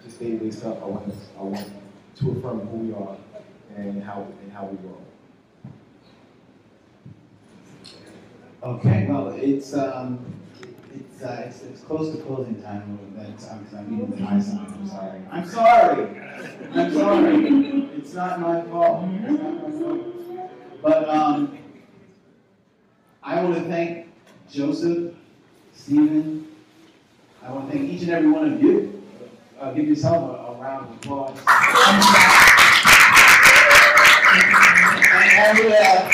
[0.00, 1.72] it's just day-to-day stuff, I want, I want
[2.16, 3.16] to affirm who we are
[3.76, 4.96] and how and how we grow.
[8.62, 10.18] Okay, well, it's, um,
[10.94, 14.34] it's, uh, it's, it's close to closing time, but, um, cause I'm eating the high
[14.34, 15.20] I'm sorry.
[15.30, 16.20] I'm sorry,
[16.72, 17.44] I'm sorry,
[17.96, 20.82] it's not my fault, it's not my fault.
[20.82, 21.58] But, um,
[23.22, 24.08] I want to thank
[24.50, 25.14] Joseph,
[25.74, 26.48] Stephen,
[27.42, 28.99] I want to thank each and every one of you.
[29.60, 31.38] Uh, give yourself a, a round of applause.
[35.22, 36.10] And, uh,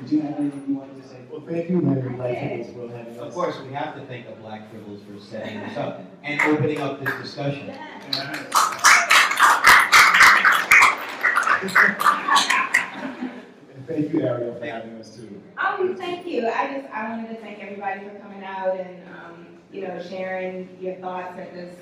[0.00, 1.16] Did you have anything you wanted to say?
[1.30, 3.20] Well, thank you, Henry Black Tables, for having us.
[3.20, 6.80] Of course, we have to thank the Black Tribbles for setting this up and opening
[6.80, 7.68] up this discussion.
[13.74, 15.40] And thank you, Ariel, for having us too.
[15.58, 16.48] Um, thank you.
[16.48, 19.05] I just, I wanted to thank everybody for coming out and, um,
[19.76, 21.76] you know, sharing your thoughts at this,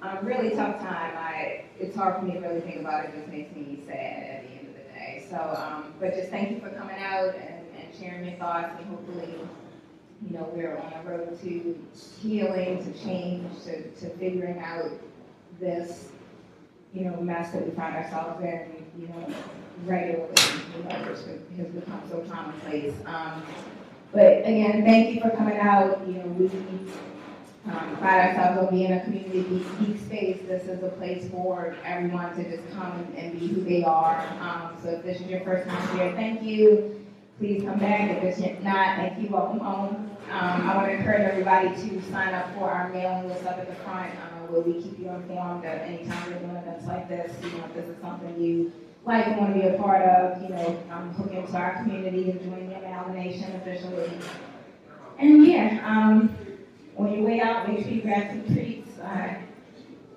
[0.00, 1.12] um, really tough time.
[1.16, 3.10] I, it's hard for me to really think about it.
[3.14, 5.26] It just makes me sad at the end of the day.
[5.28, 8.86] So, um, but just thank you for coming out and, and sharing your thoughts and
[8.88, 9.34] hopefully,
[10.24, 11.86] you know, we're on a road to
[12.20, 14.90] healing, to change, to, to figuring out
[15.58, 16.10] this,
[16.94, 19.34] you know, mess that we find ourselves in, you know,
[19.84, 20.32] regularly,
[20.76, 21.18] you know, which
[21.56, 22.94] has become so commonplace.
[23.04, 23.42] Um,
[24.12, 26.06] but again, thank you for coming out.
[26.06, 26.46] You know, we
[27.66, 30.38] um, pride ourselves on being a community geek, space.
[30.46, 34.24] This is a place for everyone to just come and, be who they are.
[34.40, 37.04] Um, so if this is your first time here, thank you.
[37.38, 38.10] Please come back.
[38.10, 39.28] If it's not, thank you.
[39.28, 40.16] Welcome home.
[40.30, 43.68] Um, I want to encourage everybody to sign up for our mailing list up at
[43.68, 44.12] the front.
[44.14, 47.32] Uh, where we keep you informed of any time we're doing events like this.
[47.42, 48.72] You know, if this is something you
[49.04, 52.40] like and want to be a part of, you know, um, hooking our community and
[52.42, 54.10] join the amalgamation officially.
[55.18, 56.36] And yeah, um,
[56.96, 59.34] on your way out, make sure you grab some treats, uh,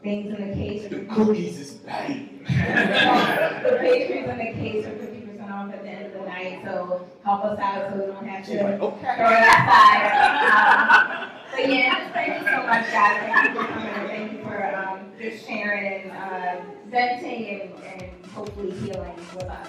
[0.03, 0.89] things in the case.
[0.89, 2.29] The cookies is bad.
[2.41, 7.07] the pastries in the case are 50% off at the end of the night, so
[7.23, 9.15] help us out so we don't have to like, okay.
[9.15, 10.11] throw it outside.
[10.51, 13.19] um, but yeah, thank you so much, guys.
[13.19, 14.07] Thank you for coming.
[14.07, 19.67] Thank you for um, just sharing and uh, venting and, and hopefully healing with us.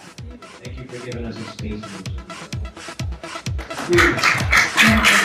[0.62, 1.44] Thank you for giving us a
[5.12, 5.18] space.